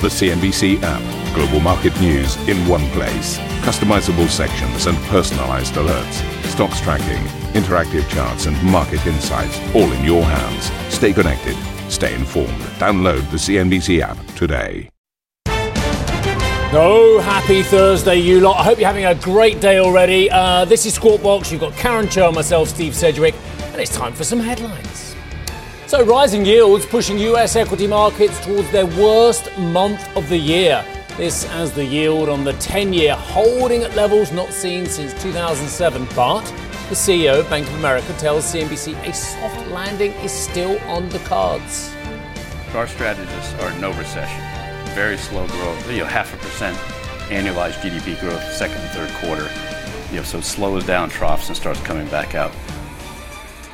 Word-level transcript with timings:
The 0.00 0.06
CNBC 0.06 0.78
app. 0.84 1.34
Global 1.34 1.58
market 1.58 2.00
news 2.00 2.36
in 2.48 2.56
one 2.68 2.88
place. 2.90 3.36
Customizable 3.66 4.28
sections 4.28 4.86
and 4.86 4.96
personalized 5.08 5.74
alerts. 5.74 6.22
Stocks 6.44 6.80
tracking, 6.80 7.20
interactive 7.60 8.08
charts, 8.08 8.46
and 8.46 8.62
market 8.62 9.04
insights 9.08 9.58
all 9.74 9.90
in 9.90 10.04
your 10.04 10.22
hands. 10.22 10.70
Stay 10.94 11.12
connected. 11.12 11.56
Stay 11.90 12.14
informed. 12.14 12.60
Download 12.78 13.28
the 13.32 13.38
CNBC 13.38 14.00
app 14.00 14.16
today. 14.36 14.88
Oh, 16.70 17.20
happy 17.24 17.64
Thursday, 17.64 18.20
you 18.20 18.38
lot. 18.38 18.60
I 18.60 18.62
hope 18.62 18.78
you're 18.78 18.86
having 18.86 19.06
a 19.06 19.16
great 19.16 19.60
day 19.60 19.80
already. 19.80 20.30
Uh, 20.30 20.64
this 20.64 20.86
is 20.86 20.94
Squawk 20.94 21.24
Box. 21.24 21.50
You've 21.50 21.60
got 21.60 21.72
Karen 21.72 22.06
Tso, 22.06 22.30
myself, 22.30 22.68
Steve 22.68 22.94
Sedgwick, 22.94 23.34
and 23.72 23.80
it's 23.80 23.96
time 23.96 24.12
for 24.12 24.22
some 24.22 24.38
headlines. 24.38 25.07
So, 25.88 26.04
rising 26.04 26.44
yields 26.44 26.84
pushing 26.84 27.16
US 27.16 27.56
equity 27.56 27.86
markets 27.86 28.38
towards 28.44 28.70
their 28.70 28.84
worst 28.84 29.56
month 29.56 30.06
of 30.18 30.28
the 30.28 30.36
year. 30.36 30.84
This 31.16 31.46
as 31.46 31.72
the 31.72 31.82
yield 31.82 32.28
on 32.28 32.44
the 32.44 32.52
10 32.52 32.92
year 32.92 33.14
holding 33.14 33.84
at 33.84 33.96
levels 33.96 34.30
not 34.30 34.52
seen 34.52 34.84
since 34.84 35.14
2007. 35.22 36.06
But 36.14 36.42
the 36.90 36.94
CEO 36.94 37.40
of 37.40 37.48
Bank 37.48 37.66
of 37.66 37.74
America 37.76 38.12
tells 38.18 38.44
CNBC 38.52 39.02
a 39.08 39.14
soft 39.14 39.66
landing 39.68 40.12
is 40.20 40.30
still 40.30 40.78
on 40.80 41.08
the 41.08 41.20
cards. 41.20 41.90
Our 42.74 42.86
strategists 42.86 43.54
are 43.62 43.72
no 43.78 43.90
recession, 43.94 44.42
very 44.94 45.16
slow 45.16 45.46
growth, 45.46 45.90
you 45.90 46.00
know, 46.00 46.04
half 46.04 46.34
a 46.34 46.36
percent 46.36 46.76
annualized 47.30 47.80
GDP 47.80 48.20
growth 48.20 48.42
second 48.52 48.76
and 48.76 48.90
third 48.90 49.10
quarter. 49.22 49.48
You 50.10 50.18
know, 50.18 50.22
so 50.22 50.42
slows 50.42 50.84
down, 50.84 51.08
troughs, 51.08 51.48
and 51.48 51.56
starts 51.56 51.80
coming 51.80 52.08
back 52.08 52.34
out. 52.34 52.52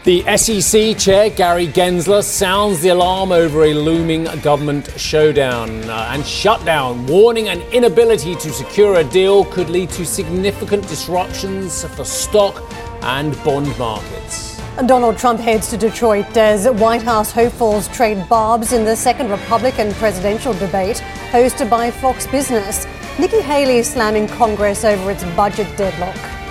The 0.04 0.22
SEC 0.36 0.98
chair, 0.98 1.30
Gary 1.30 1.66
Gensler, 1.66 2.22
sounds 2.22 2.82
the 2.82 2.90
alarm 2.90 3.32
over 3.32 3.64
a 3.64 3.72
looming 3.72 4.24
government 4.42 4.90
showdown 5.00 5.82
uh, 5.88 6.10
and 6.10 6.26
shutdown, 6.26 7.06
warning 7.06 7.48
an 7.48 7.62
inability 7.72 8.34
to 8.34 8.52
secure 8.52 8.96
a 8.96 9.04
deal 9.04 9.46
could 9.46 9.70
lead 9.70 9.88
to 9.92 10.04
significant 10.04 10.86
disruptions 10.88 11.84
for 11.94 12.04
stock 12.04 12.62
and 13.00 13.32
bond 13.44 13.78
markets. 13.78 14.60
And 14.76 14.86
Donald 14.86 15.16
Trump 15.16 15.40
heads 15.40 15.70
to 15.70 15.78
Detroit 15.78 16.36
as 16.36 16.68
White 16.68 17.02
House 17.02 17.32
hopefuls 17.32 17.88
trade 17.88 18.28
barbs 18.28 18.74
in 18.74 18.84
the 18.84 18.96
second 18.96 19.30
Republican 19.30 19.94
presidential 19.94 20.52
debate 20.52 21.02
hosted 21.30 21.70
by 21.70 21.90
Fox 21.90 22.26
Business. 22.26 22.86
Nikki 23.18 23.40
Haley 23.40 23.82
slamming 23.82 24.28
Congress 24.28 24.84
over 24.84 25.10
its 25.10 25.24
budget 25.34 25.74
deadlock. 25.78 26.43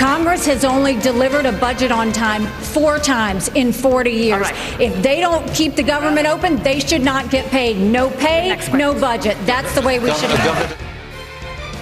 Congress 0.00 0.46
has 0.46 0.64
only 0.64 0.96
delivered 0.96 1.44
a 1.44 1.52
budget 1.52 1.92
on 1.92 2.10
time 2.10 2.46
four 2.72 2.98
times 2.98 3.48
in 3.48 3.70
40 3.70 4.10
years. 4.10 4.40
Right. 4.40 4.80
If 4.80 5.02
they 5.02 5.20
don't 5.20 5.46
keep 5.52 5.76
the 5.76 5.82
government 5.82 6.26
open, 6.26 6.56
they 6.62 6.80
should 6.80 7.02
not 7.02 7.30
get 7.30 7.44
paid. 7.50 7.76
No 7.76 8.08
pay, 8.08 8.56
no 8.72 8.98
budget. 8.98 9.36
That's 9.44 9.74
the 9.74 9.82
way 9.82 9.98
we 9.98 10.10
should 10.14 10.30
have 10.30 10.70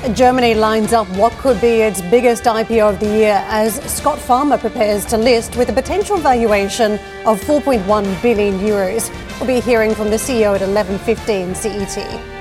it. 0.05 0.17
Germany 0.17 0.55
lines 0.55 0.93
up 0.93 1.07
what 1.11 1.33
could 1.35 1.61
be 1.61 1.81
its 1.81 2.01
biggest 2.01 2.43
IPO 2.43 2.95
of 2.95 2.99
the 2.99 3.07
year 3.07 3.41
as 3.47 3.77
Schott 3.97 4.19
Pharma 4.19 4.59
prepares 4.59 5.05
to 5.07 5.17
list 5.17 5.55
with 5.55 5.69
a 5.69 5.73
potential 5.73 6.17
valuation 6.17 6.95
of 7.25 7.41
4.1 7.43 8.21
billion 8.21 8.59
euros. 8.59 9.13
We'll 9.39 9.47
be 9.47 9.61
hearing 9.61 9.95
from 9.95 10.11
the 10.11 10.19
CEO 10.19 10.57
at 10.57 10.63
11:15 10.63 11.55
CET. 11.55 12.38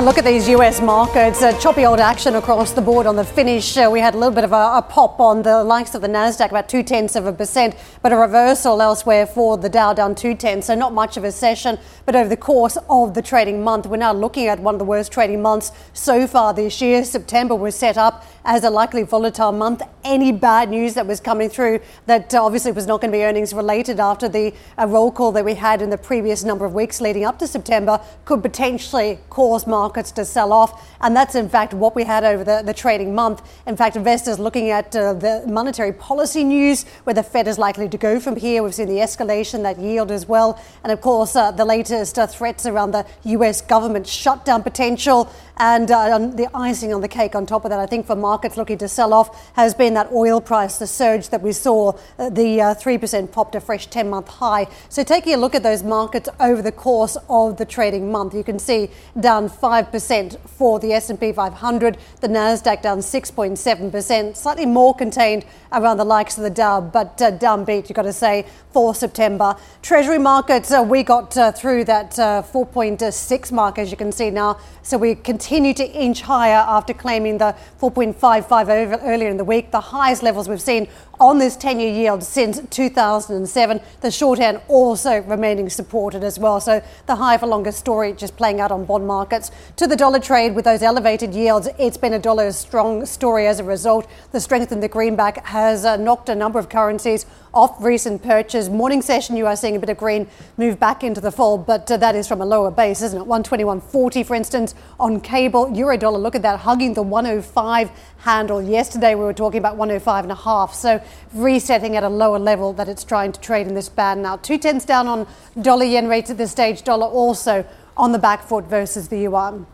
And 0.00 0.06
look 0.06 0.16
at 0.16 0.24
these 0.24 0.48
US 0.48 0.80
markets. 0.80 1.42
Uh, 1.42 1.52
choppy 1.60 1.84
old 1.84 2.00
action 2.00 2.34
across 2.36 2.72
the 2.72 2.80
board 2.80 3.06
on 3.06 3.16
the 3.16 3.24
finish. 3.24 3.76
Uh, 3.76 3.90
we 3.92 4.00
had 4.00 4.14
a 4.14 4.16
little 4.16 4.34
bit 4.34 4.44
of 4.44 4.52
a, 4.52 4.78
a, 4.78 4.82
pop 4.88 5.20
on 5.20 5.42
the 5.42 5.62
likes 5.62 5.94
of 5.94 6.00
the 6.00 6.08
NASDAQ, 6.08 6.48
about 6.48 6.70
two 6.70 6.82
tenths 6.82 7.16
of 7.16 7.26
a 7.26 7.34
percent, 7.34 7.76
but 8.00 8.10
a 8.10 8.16
reversal 8.16 8.80
elsewhere 8.80 9.26
for 9.26 9.58
the 9.58 9.68
Dow 9.68 9.92
down 9.92 10.14
two 10.14 10.34
tenths. 10.34 10.68
So 10.68 10.74
not 10.74 10.94
much 10.94 11.18
of 11.18 11.24
a 11.24 11.30
session. 11.30 11.78
But 12.06 12.16
over 12.16 12.30
the 12.30 12.36
course 12.38 12.78
of 12.88 13.12
the 13.12 13.20
trading 13.20 13.62
month, 13.62 13.84
we're 13.84 13.98
now 13.98 14.14
looking 14.14 14.46
at 14.46 14.58
one 14.58 14.74
of 14.74 14.78
the 14.78 14.86
worst 14.86 15.12
trading 15.12 15.42
months 15.42 15.70
so 15.92 16.26
far 16.26 16.54
this 16.54 16.80
year. 16.80 17.04
September 17.04 17.54
was 17.54 17.74
set 17.74 17.98
up 17.98 18.24
as 18.44 18.64
a 18.64 18.70
likely 18.70 19.02
volatile 19.02 19.52
month. 19.52 19.82
Any 20.04 20.32
bad 20.32 20.70
news 20.70 20.94
that 20.94 21.06
was 21.06 21.20
coming 21.20 21.48
through 21.48 21.80
that 22.06 22.34
uh, 22.34 22.44
obviously 22.44 22.72
was 22.72 22.86
not 22.86 23.00
going 23.00 23.10
to 23.12 23.16
be 23.16 23.22
earnings 23.22 23.52
related 23.52 24.00
after 24.00 24.28
the 24.28 24.54
uh, 24.78 24.86
roll 24.86 25.12
call 25.12 25.32
that 25.32 25.44
we 25.44 25.54
had 25.54 25.82
in 25.82 25.90
the 25.90 25.98
previous 25.98 26.42
number 26.44 26.64
of 26.64 26.74
weeks 26.74 27.00
leading 27.00 27.24
up 27.24 27.38
to 27.38 27.46
September 27.46 28.00
could 28.24 28.42
potentially 28.42 29.18
cause 29.28 29.66
markets 29.66 30.10
to 30.12 30.24
sell 30.24 30.52
off. 30.52 30.86
And 31.00 31.14
that's 31.14 31.34
in 31.34 31.48
fact 31.48 31.74
what 31.74 31.94
we 31.94 32.04
had 32.04 32.24
over 32.24 32.44
the, 32.44 32.62
the 32.64 32.74
trading 32.74 33.14
month. 33.14 33.42
In 33.66 33.76
fact, 33.76 33.96
investors 33.96 34.38
looking 34.38 34.70
at 34.70 34.94
uh, 34.96 35.14
the 35.14 35.44
monetary 35.46 35.92
policy 35.92 36.44
news, 36.44 36.84
where 37.04 37.14
the 37.14 37.22
Fed 37.22 37.46
is 37.46 37.58
likely 37.58 37.88
to 37.88 37.98
go 37.98 38.20
from 38.20 38.36
here. 38.36 38.62
We've 38.62 38.74
seen 38.74 38.88
the 38.88 38.94
escalation, 38.94 39.62
that 39.62 39.78
yield 39.78 40.10
as 40.10 40.26
well. 40.26 40.60
And 40.82 40.92
of 40.92 41.00
course, 41.00 41.36
uh, 41.36 41.50
the 41.50 41.64
latest 41.64 42.18
uh, 42.18 42.26
threats 42.26 42.66
around 42.66 42.92
the 42.92 43.06
US 43.24 43.60
government 43.60 44.06
shutdown 44.06 44.62
potential. 44.62 45.30
And 45.60 45.90
uh, 45.90 46.18
the 46.18 46.48
icing 46.54 46.94
on 46.94 47.02
the 47.02 47.08
cake 47.08 47.34
on 47.34 47.44
top 47.44 47.66
of 47.66 47.70
that, 47.70 47.78
I 47.78 47.84
think, 47.84 48.06
for 48.06 48.16
markets 48.16 48.56
looking 48.56 48.78
to 48.78 48.88
sell 48.88 49.12
off 49.12 49.52
has 49.56 49.74
been 49.74 49.92
that 49.92 50.10
oil 50.10 50.40
price, 50.40 50.78
the 50.78 50.86
surge 50.86 51.28
that 51.28 51.42
we 51.42 51.52
saw, 51.52 51.92
uh, 52.18 52.30
the 52.30 52.62
uh, 52.62 52.74
3% 52.74 53.30
popped 53.30 53.54
a 53.54 53.60
fresh 53.60 53.86
10 53.86 54.08
month 54.08 54.26
high. 54.28 54.68
So, 54.88 55.04
taking 55.04 55.34
a 55.34 55.36
look 55.36 55.54
at 55.54 55.62
those 55.62 55.82
markets 55.82 56.30
over 56.40 56.62
the 56.62 56.72
course 56.72 57.18
of 57.28 57.58
the 57.58 57.66
trading 57.66 58.10
month, 58.10 58.32
you 58.32 58.42
can 58.42 58.58
see 58.58 58.88
down 59.20 59.50
5% 59.50 60.38
for 60.48 60.80
the 60.80 60.94
S&P 60.94 61.30
500, 61.30 61.98
the 62.22 62.28
Nasdaq 62.28 62.80
down 62.80 63.00
6.7%, 63.00 64.36
slightly 64.36 64.64
more 64.64 64.94
contained 64.94 65.44
around 65.72 65.98
the 65.98 66.04
likes 66.04 66.38
of 66.38 66.42
the 66.42 66.48
Dow, 66.48 66.80
but 66.80 67.20
uh, 67.20 67.32
downbeat, 67.32 67.90
you've 67.90 67.96
got 67.96 68.02
to 68.02 68.14
say, 68.14 68.46
for 68.72 68.94
September. 68.94 69.54
Treasury 69.82 70.18
markets, 70.18 70.72
uh, 70.72 70.82
we 70.82 71.02
got 71.02 71.36
uh, 71.36 71.52
through 71.52 71.84
that 71.84 72.18
uh, 72.18 72.42
4.6 72.42 73.52
mark, 73.52 73.78
as 73.78 73.90
you 73.90 73.96
can 73.98 74.10
see 74.10 74.30
now. 74.30 74.58
So 74.82 74.96
we 74.96 75.16
continue 75.16 75.49
to 75.50 75.90
inch 75.90 76.22
higher 76.22 76.64
after 76.68 76.94
claiming 76.94 77.38
the 77.38 77.56
4.55 77.80 79.00
earlier 79.02 79.28
in 79.28 79.36
the 79.36 79.44
week, 79.44 79.72
the 79.72 79.80
highest 79.80 80.22
levels 80.22 80.48
we've 80.48 80.62
seen 80.62 80.86
on 81.18 81.38
this 81.38 81.56
10 81.56 81.80
year 81.80 81.92
yield 81.92 82.22
since 82.22 82.60
2007. 82.70 83.80
The 84.00 84.10
short 84.12 84.38
end 84.38 84.60
also 84.68 85.20
remaining 85.22 85.68
supported 85.68 86.22
as 86.22 86.38
well. 86.38 86.60
So 86.60 86.80
the 87.06 87.16
high 87.16 87.36
for 87.36 87.48
longer 87.48 87.72
story 87.72 88.12
just 88.12 88.36
playing 88.36 88.60
out 88.60 88.70
on 88.70 88.84
bond 88.84 89.08
markets. 89.08 89.50
To 89.74 89.88
the 89.88 89.96
dollar 89.96 90.20
trade 90.20 90.54
with 90.54 90.64
those 90.64 90.82
elevated 90.82 91.34
yields, 91.34 91.68
it's 91.80 91.96
been 91.96 92.14
a 92.14 92.20
dollar 92.20 92.52
strong 92.52 93.04
story 93.04 93.48
as 93.48 93.58
a 93.58 93.64
result. 93.64 94.08
The 94.30 94.38
strength 94.38 94.70
in 94.70 94.78
the 94.78 94.88
greenback 94.88 95.44
has 95.46 95.84
uh, 95.84 95.96
knocked 95.96 96.28
a 96.28 96.34
number 96.36 96.60
of 96.60 96.68
currencies 96.68 97.26
off 97.52 97.82
recent 97.82 98.22
purchase. 98.22 98.68
Morning 98.68 99.02
session, 99.02 99.36
you 99.36 99.46
are 99.46 99.56
seeing 99.56 99.76
a 99.76 99.78
bit 99.80 99.88
of 99.88 99.96
green 99.96 100.26
move 100.56 100.78
back 100.78 101.02
into 101.02 101.20
the 101.20 101.32
fall, 101.32 101.58
but 101.58 101.90
uh, 101.90 101.96
that 101.96 102.14
is 102.14 102.28
from 102.28 102.40
a 102.40 102.46
lower 102.46 102.70
base, 102.70 103.02
isn't 103.02 103.20
it? 103.20 103.26
121.40, 103.26 104.24
for 104.24 104.34
instance, 104.34 104.74
on 104.98 105.20
cable. 105.20 105.74
Euro 105.76 105.96
dollar, 105.96 106.18
look 106.18 106.34
at 106.34 106.42
that, 106.42 106.60
hugging 106.60 106.94
the 106.94 107.02
105 107.02 107.90
handle. 108.18 108.62
Yesterday, 108.62 109.14
we 109.14 109.24
were 109.24 109.32
talking 109.32 109.58
about 109.58 109.76
105 109.76 110.24
and 110.24 110.32
a 110.32 110.36
half. 110.36 110.74
So 110.74 111.02
resetting 111.34 111.96
at 111.96 112.04
a 112.04 112.08
lower 112.08 112.38
level 112.38 112.72
that 112.74 112.88
it's 112.88 113.04
trying 113.04 113.32
to 113.32 113.40
trade 113.40 113.66
in 113.66 113.74
this 113.74 113.88
band 113.88 114.22
now. 114.22 114.36
Two 114.36 114.58
tenths 114.58 114.84
down 114.84 115.08
on 115.08 115.26
dollar 115.60 115.84
yen 115.84 116.08
rates 116.08 116.30
at 116.30 116.38
this 116.38 116.52
stage. 116.52 116.82
Dollar 116.82 117.06
also 117.06 117.64
on 117.96 118.12
the 118.12 118.18
back 118.18 118.42
foot 118.42 118.64
versus 118.66 119.08
the 119.08 119.18
yuan. 119.18 119.66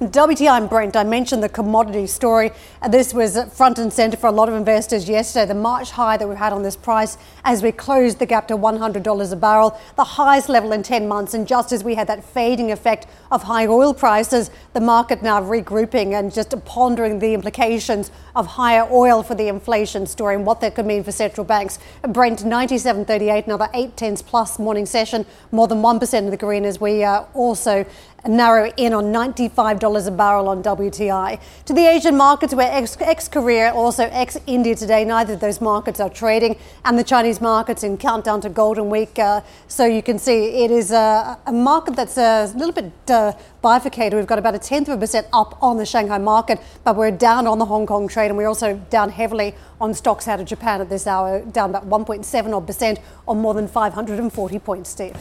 WTI 0.00 0.58
and 0.58 0.70
Brent, 0.70 0.94
I 0.94 1.02
mentioned 1.02 1.42
the 1.42 1.48
commodity 1.48 2.06
story. 2.06 2.52
This 2.88 3.12
was 3.12 3.36
front 3.52 3.80
and 3.80 3.92
center 3.92 4.16
for 4.16 4.28
a 4.28 4.32
lot 4.32 4.48
of 4.48 4.54
investors 4.54 5.08
yesterday. 5.08 5.46
The 5.46 5.54
March 5.56 5.90
high 5.90 6.16
that 6.16 6.28
we've 6.28 6.38
had 6.38 6.52
on 6.52 6.62
this 6.62 6.76
price 6.76 7.18
as 7.42 7.64
we 7.64 7.72
closed 7.72 8.20
the 8.20 8.26
gap 8.26 8.46
to 8.46 8.56
$100 8.56 9.32
a 9.32 9.36
barrel, 9.36 9.76
the 9.96 10.04
highest 10.04 10.48
level 10.48 10.70
in 10.70 10.84
10 10.84 11.08
months. 11.08 11.34
And 11.34 11.48
just 11.48 11.72
as 11.72 11.82
we 11.82 11.96
had 11.96 12.06
that 12.06 12.22
fading 12.22 12.70
effect 12.70 13.08
of 13.32 13.42
high 13.42 13.66
oil 13.66 13.92
prices, 13.92 14.52
the 14.72 14.80
market 14.80 15.20
now 15.20 15.42
regrouping 15.42 16.16
and 16.16 16.32
just 16.32 16.54
pondering 16.64 17.18
the 17.18 17.34
implications 17.34 18.12
of 18.36 18.46
higher 18.46 18.86
oil 18.92 19.24
for 19.24 19.34
the 19.34 19.48
inflation 19.48 20.06
story 20.06 20.36
and 20.36 20.46
what 20.46 20.60
that 20.60 20.76
could 20.76 20.86
mean 20.86 21.02
for 21.02 21.10
central 21.10 21.44
banks. 21.44 21.80
Brent 22.02 22.44
97.38, 22.44 23.46
another 23.46 23.68
8 23.74 23.96
tenths 23.96 24.22
plus 24.22 24.60
morning 24.60 24.86
session, 24.86 25.26
more 25.50 25.66
than 25.66 25.78
1% 25.78 26.24
of 26.24 26.30
the 26.30 26.36
green 26.36 26.64
as 26.64 26.80
we 26.80 27.02
uh, 27.02 27.24
also 27.34 27.84
narrow 28.26 28.72
in 28.76 28.92
on 28.92 29.04
$95 29.04 30.06
a 30.06 30.10
barrel 30.10 30.48
on 30.48 30.62
WTI. 30.62 31.40
To 31.66 31.72
the 31.72 31.86
Asian 31.86 32.16
markets, 32.16 32.54
where 32.54 32.70
ex 32.70 33.28
Korea, 33.28 33.72
also 33.72 34.04
ex 34.10 34.36
India 34.46 34.74
today, 34.74 35.04
neither 35.04 35.34
of 35.34 35.40
those 35.40 35.60
markets 35.60 36.00
are 36.00 36.10
trading, 36.10 36.56
and 36.84 36.98
the 36.98 37.04
Chinese 37.04 37.40
markets 37.40 37.82
in 37.82 37.96
countdown 37.96 38.40
to 38.40 38.48
Golden 38.48 38.90
Week. 38.90 39.18
Uh, 39.18 39.40
so 39.68 39.84
you 39.84 40.02
can 40.02 40.18
see 40.18 40.64
it 40.64 40.70
is 40.70 40.90
a, 40.90 41.38
a 41.46 41.52
market 41.52 41.94
that's 41.94 42.18
a 42.18 42.52
little 42.56 42.72
bit 42.72 42.92
uh, 43.10 43.32
bifurcated. 43.62 44.14
We've 44.14 44.26
got 44.26 44.38
about 44.38 44.54
a 44.54 44.58
tenth 44.58 44.88
of 44.88 44.94
a 44.94 45.00
percent 45.00 45.26
up 45.32 45.62
on 45.62 45.76
the 45.76 45.86
Shanghai 45.86 46.18
market, 46.18 46.60
but 46.84 46.96
we're 46.96 47.10
down 47.10 47.46
on 47.46 47.58
the 47.58 47.66
Hong 47.66 47.86
Kong 47.86 48.08
trade, 48.08 48.26
and 48.26 48.36
we're 48.36 48.48
also 48.48 48.76
down 48.90 49.10
heavily 49.10 49.54
on 49.80 49.94
stocks 49.94 50.26
out 50.26 50.40
of 50.40 50.46
Japan 50.46 50.80
at 50.80 50.88
this 50.88 51.06
hour, 51.06 51.40
down 51.40 51.70
about 51.70 51.88
1.7 51.88 52.56
odd 52.56 52.66
percent 52.66 52.98
on 53.26 53.38
more 53.38 53.54
than 53.54 53.68
540 53.68 54.58
points. 54.58 54.90
Steve, 54.90 55.14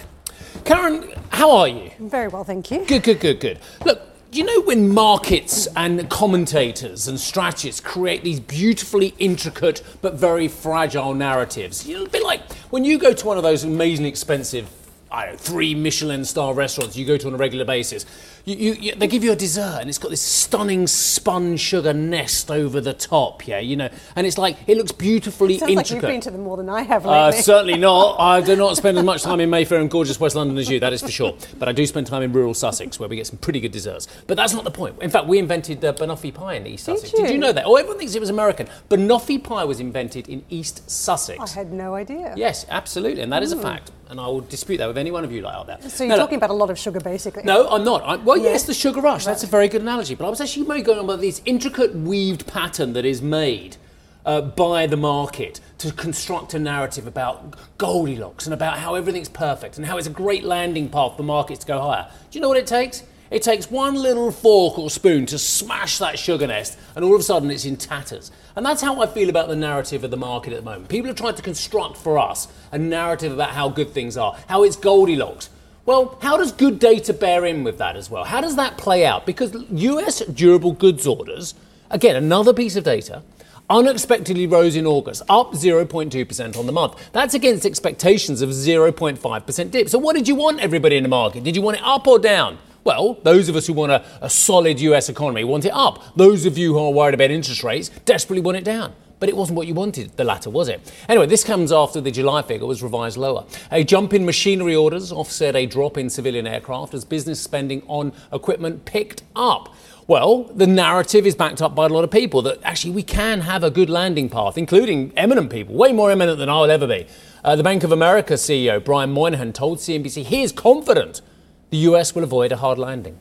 Karen, 0.65 1.09
how 1.29 1.51
are 1.51 1.67
you? 1.67 1.91
Very 1.99 2.27
well, 2.27 2.43
thank 2.43 2.71
you. 2.71 2.85
Good, 2.85 3.03
good, 3.03 3.19
good, 3.19 3.39
good. 3.39 3.59
Look. 3.85 4.01
You 4.29 4.43
know, 4.43 4.61
when 4.63 4.93
markets 4.93 5.69
and 5.77 6.07
commentators 6.09 7.07
and 7.07 7.17
strategists 7.17 7.79
create 7.79 8.23
these 8.23 8.41
beautifully 8.41 9.15
intricate 9.19 9.81
but 10.01 10.15
very 10.15 10.49
fragile 10.49 11.13
narratives, 11.13 11.87
you 11.87 11.97
know, 11.97 12.03
a 12.03 12.09
bit 12.09 12.23
like 12.23 12.41
when 12.69 12.83
you 12.83 12.99
go 12.99 13.13
to 13.13 13.25
one 13.25 13.37
of 13.37 13.43
those 13.43 13.63
amazingly 13.63 14.09
expensive 14.09 14.69
I 15.09 15.25
don't 15.25 15.33
know, 15.33 15.37
three 15.37 15.73
Michelin 15.73 16.25
star 16.25 16.53
restaurants 16.53 16.97
you 16.97 17.05
go 17.05 17.17
to 17.17 17.27
on 17.27 17.33
a 17.33 17.37
regular 17.37 17.65
basis. 17.65 18.05
You, 18.47 18.55
you, 18.55 18.73
you, 18.75 18.95
they 18.95 19.07
give 19.07 19.25
you 19.25 19.33
a 19.33 19.35
dessert 19.35 19.79
and 19.81 19.89
it's 19.89 19.97
got 19.97 20.09
this 20.09 20.21
stunning 20.21 20.87
spun 20.87 21.57
sugar 21.57 21.91
nest 21.93 22.49
over 22.49 22.79
the 22.79 22.93
top, 22.93 23.45
yeah, 23.45 23.59
you 23.59 23.75
know, 23.75 23.89
and 24.15 24.25
it's 24.25 24.37
like 24.37 24.55
it 24.67 24.77
looks 24.77 24.93
beautifully 24.93 25.57
Sounds 25.57 25.69
intricate. 25.69 25.95
Like 25.95 26.01
you've 26.03 26.09
been 26.09 26.21
to 26.21 26.31
them 26.31 26.43
more 26.43 26.55
than 26.55 26.69
I 26.69 26.83
have 26.83 27.05
uh, 27.05 27.33
certainly 27.33 27.77
not. 27.77 28.21
I 28.21 28.39
do 28.39 28.55
not 28.55 28.77
spend 28.77 28.97
as 28.97 29.03
much 29.03 29.23
time 29.23 29.41
in 29.41 29.49
Mayfair 29.49 29.81
and 29.81 29.91
gorgeous 29.91 30.17
West 30.17 30.37
London 30.37 30.57
as 30.57 30.69
you, 30.69 30.79
that 30.79 30.93
is 30.93 31.01
for 31.01 31.11
sure. 31.11 31.35
But 31.59 31.67
I 31.67 31.73
do 31.73 31.85
spend 31.85 32.07
time 32.07 32.21
in 32.21 32.31
rural 32.31 32.53
Sussex 32.53 32.97
where 33.01 33.09
we 33.09 33.17
get 33.17 33.27
some 33.27 33.37
pretty 33.37 33.59
good 33.59 33.73
desserts. 33.73 34.07
But 34.27 34.37
that's 34.37 34.53
not 34.53 34.63
the 34.63 34.71
point. 34.71 34.95
In 35.01 35.09
fact, 35.09 35.27
we 35.27 35.39
invented 35.39 35.83
uh, 35.83 35.91
banoffee 35.91 36.33
pie 36.33 36.53
in 36.53 36.65
East 36.67 36.85
Sussex. 36.85 37.11
Did 37.11 37.17
you? 37.17 37.25
Did 37.25 37.33
you 37.33 37.39
know 37.39 37.51
that? 37.51 37.65
Oh, 37.65 37.75
everyone 37.75 37.97
thinks 37.97 38.15
it 38.15 38.21
was 38.21 38.29
American. 38.29 38.69
Banoffee 38.89 39.43
pie 39.43 39.65
was 39.65 39.81
invented 39.81 40.29
in 40.29 40.45
East 40.49 40.89
Sussex. 40.89 41.37
I 41.37 41.53
had 41.53 41.73
no 41.73 41.95
idea. 41.95 42.33
Yes, 42.37 42.65
absolutely, 42.69 43.23
and 43.23 43.33
that 43.33 43.41
mm. 43.41 43.47
is 43.47 43.51
a 43.51 43.61
fact 43.61 43.91
and 44.09 44.19
I 44.19 44.27
will 44.27 44.41
dispute 44.41 44.77
that 44.77 44.87
with 44.87 44.97
any 44.97 45.11
one 45.11 45.23
of 45.23 45.31
you 45.31 45.41
like 45.41 45.55
out 45.55 45.67
there. 45.67 45.77
So 45.89 46.03
you're 46.03 46.15
no, 46.15 46.21
talking 46.21 46.35
no. 46.35 46.45
about 46.45 46.49
a 46.51 46.53
lot 46.53 46.69
of 46.69 46.79
sugar, 46.79 46.99
basically. 46.99 47.43
No, 47.43 47.67
I'm 47.67 47.83
not. 47.83 48.03
I, 48.03 48.15
well. 48.15 48.36
Yes, 48.43 48.63
the 48.63 48.73
sugar 48.73 49.01
rush. 49.01 49.25
That's 49.25 49.43
a 49.43 49.47
very 49.47 49.67
good 49.67 49.81
analogy. 49.81 50.15
But 50.15 50.25
I 50.25 50.29
was 50.29 50.41
actually 50.41 50.65
maybe 50.67 50.81
going 50.81 50.99
on 50.99 51.05
about 51.05 51.21
this 51.21 51.41
intricate 51.45 51.95
weaved 51.95 52.47
pattern 52.47 52.93
that 52.93 53.05
is 53.05 53.21
made. 53.21 53.77
Uh, 54.25 54.41
by 54.41 54.85
the 54.85 54.97
market 54.97 55.61
to 55.77 55.89
construct 55.93 56.53
a 56.53 56.59
narrative 56.59 57.07
about 57.07 57.55
Goldilocks 57.77 58.45
and 58.45 58.53
about 58.53 58.79
how 58.79 58.95
everything's 58.95 59.29
perfect 59.29 59.77
and 59.77 59.85
how 59.85 59.97
it's 59.97 60.05
a 60.05 60.09
great 60.09 60.43
landing 60.43 60.89
path 60.89 61.15
for 61.15 61.23
markets 61.23 61.61
to 61.61 61.67
go 61.67 61.79
higher. 61.79 62.11
Do 62.29 62.37
you 62.37 62.41
know 62.41 62.49
what 62.49 62.57
it 62.57 62.67
takes? 62.67 63.03
It 63.29 63.41
takes 63.41 63.71
one 63.71 63.95
little 63.95 64.31
fork 64.31 64.77
or 64.77 64.89
spoon 64.89 65.25
to 65.27 65.37
smash 65.37 65.97
that 65.97 66.17
sugar 66.17 66.47
nest, 66.47 66.77
and 66.95 67.03
all 67.03 67.13
of 67.13 67.21
a 67.21 67.23
sudden 67.23 67.51
it's 67.51 67.65
in 67.65 67.77
tatters. 67.77 68.31
And 68.55 68.65
that's 68.65 68.81
how 68.81 69.01
I 69.01 69.07
feel 69.07 69.29
about 69.29 69.49
the 69.49 69.55
narrative 69.55 70.03
of 70.03 70.11
the 70.11 70.17
market 70.17 70.53
at 70.53 70.59
the 70.59 70.65
moment. 70.69 70.89
People 70.89 71.11
are 71.11 71.13
trying 71.13 71.35
to 71.35 71.41
construct 71.41 71.97
for 71.97 72.17
us 72.17 72.47
a 72.71 72.77
narrative 72.77 73.33
about 73.33 73.51
how 73.51 73.69
good 73.69 73.91
things 73.91 74.17
are, 74.17 74.37
how 74.47 74.63
it's 74.63 74.75
Goldilocks. 74.75 75.49
Well, 75.87 76.17
how 76.21 76.35
does 76.35 76.51
good 76.51 76.79
data 76.79 77.13
bear 77.13 77.45
in 77.45 77.63
with 77.63 77.77
that 77.77 77.95
as 77.95 78.09
well? 78.09 78.25
How 78.25 78.41
does 78.41 78.57
that 78.57 78.77
play 78.77 79.05
out? 79.05 79.25
Because 79.25 79.55
US 79.71 80.19
durable 80.25 80.73
goods 80.73 81.07
orders, 81.07 81.55
again, 81.89 82.17
another 82.17 82.53
piece 82.53 82.75
of 82.75 82.83
data, 82.83 83.23
unexpectedly 83.69 84.47
rose 84.47 84.75
in 84.75 84.85
August, 84.85 85.21
up 85.29 85.53
0.2% 85.53 86.57
on 86.57 86.65
the 86.65 86.73
month. 86.73 87.11
That's 87.13 87.35
against 87.35 87.65
expectations 87.65 88.41
of 88.41 88.49
0.5% 88.49 89.71
dip. 89.71 89.87
So, 89.87 89.97
what 89.97 90.17
did 90.17 90.27
you 90.27 90.35
want, 90.35 90.59
everybody 90.59 90.97
in 90.97 91.03
the 91.03 91.09
market? 91.09 91.45
Did 91.45 91.55
you 91.55 91.61
want 91.61 91.77
it 91.77 91.83
up 91.85 92.05
or 92.05 92.19
down? 92.19 92.57
Well, 92.83 93.13
those 93.23 93.47
of 93.47 93.55
us 93.55 93.67
who 93.67 93.71
want 93.73 93.93
a, 93.93 94.03
a 94.21 94.29
solid 94.29 94.81
US 94.81 95.07
economy 95.07 95.45
want 95.45 95.63
it 95.63 95.71
up. 95.73 96.03
Those 96.17 96.45
of 96.45 96.57
you 96.57 96.73
who 96.73 96.85
are 96.85 96.91
worried 96.91 97.13
about 97.13 97.31
interest 97.31 97.63
rates 97.63 97.87
desperately 98.03 98.41
want 98.41 98.57
it 98.57 98.65
down 98.65 98.93
but 99.19 99.29
it 99.29 99.35
wasn't 99.35 99.57
what 99.57 99.67
you 99.67 99.73
wanted, 99.73 100.15
the 100.17 100.23
latter, 100.23 100.49
was 100.49 100.69
it? 100.69 100.93
Anyway, 101.09 101.25
this 101.25 101.43
comes 101.43 101.71
after 101.71 101.99
the 101.99 102.11
July 102.11 102.41
figure 102.41 102.67
was 102.67 102.83
revised 102.83 103.17
lower. 103.17 103.45
A 103.71 103.83
jump 103.83 104.13
in 104.13 104.25
machinery 104.25 104.75
orders 104.75 105.11
offset 105.11 105.55
a 105.55 105.65
drop 105.65 105.97
in 105.97 106.09
civilian 106.09 106.45
aircraft 106.45 106.93
as 106.93 107.05
business 107.05 107.41
spending 107.41 107.81
on 107.87 108.13
equipment 108.31 108.85
picked 108.85 109.23
up. 109.35 109.73
Well, 110.07 110.43
the 110.43 110.67
narrative 110.67 111.27
is 111.27 111.35
backed 111.35 111.61
up 111.61 111.75
by 111.75 111.87
a 111.87 111.89
lot 111.89 112.03
of 112.03 112.11
people 112.11 112.41
that 112.43 112.59
actually 112.63 112.91
we 112.91 113.03
can 113.03 113.41
have 113.41 113.63
a 113.63 113.69
good 113.69 113.89
landing 113.89 114.29
path, 114.29 114.57
including 114.57 115.11
eminent 115.17 115.49
people, 115.49 115.75
way 115.75 115.91
more 115.91 116.11
eminent 116.11 116.37
than 116.37 116.49
I'll 116.49 116.71
ever 116.71 116.87
be. 116.87 117.07
Uh, 117.43 117.55
the 117.55 117.63
Bank 117.63 117.83
of 117.83 117.91
America 117.91 118.35
CEO, 118.35 118.83
Brian 118.83 119.11
Moynihan, 119.11 119.51
told 119.51 119.79
CNBC 119.79 120.23
he 120.23 120.43
is 120.43 120.51
confident 120.51 121.21
the 121.69 121.77
US 121.79 122.15
will 122.15 122.23
avoid 122.23 122.51
a 122.51 122.57
hard 122.57 122.77
landing? 122.77 123.19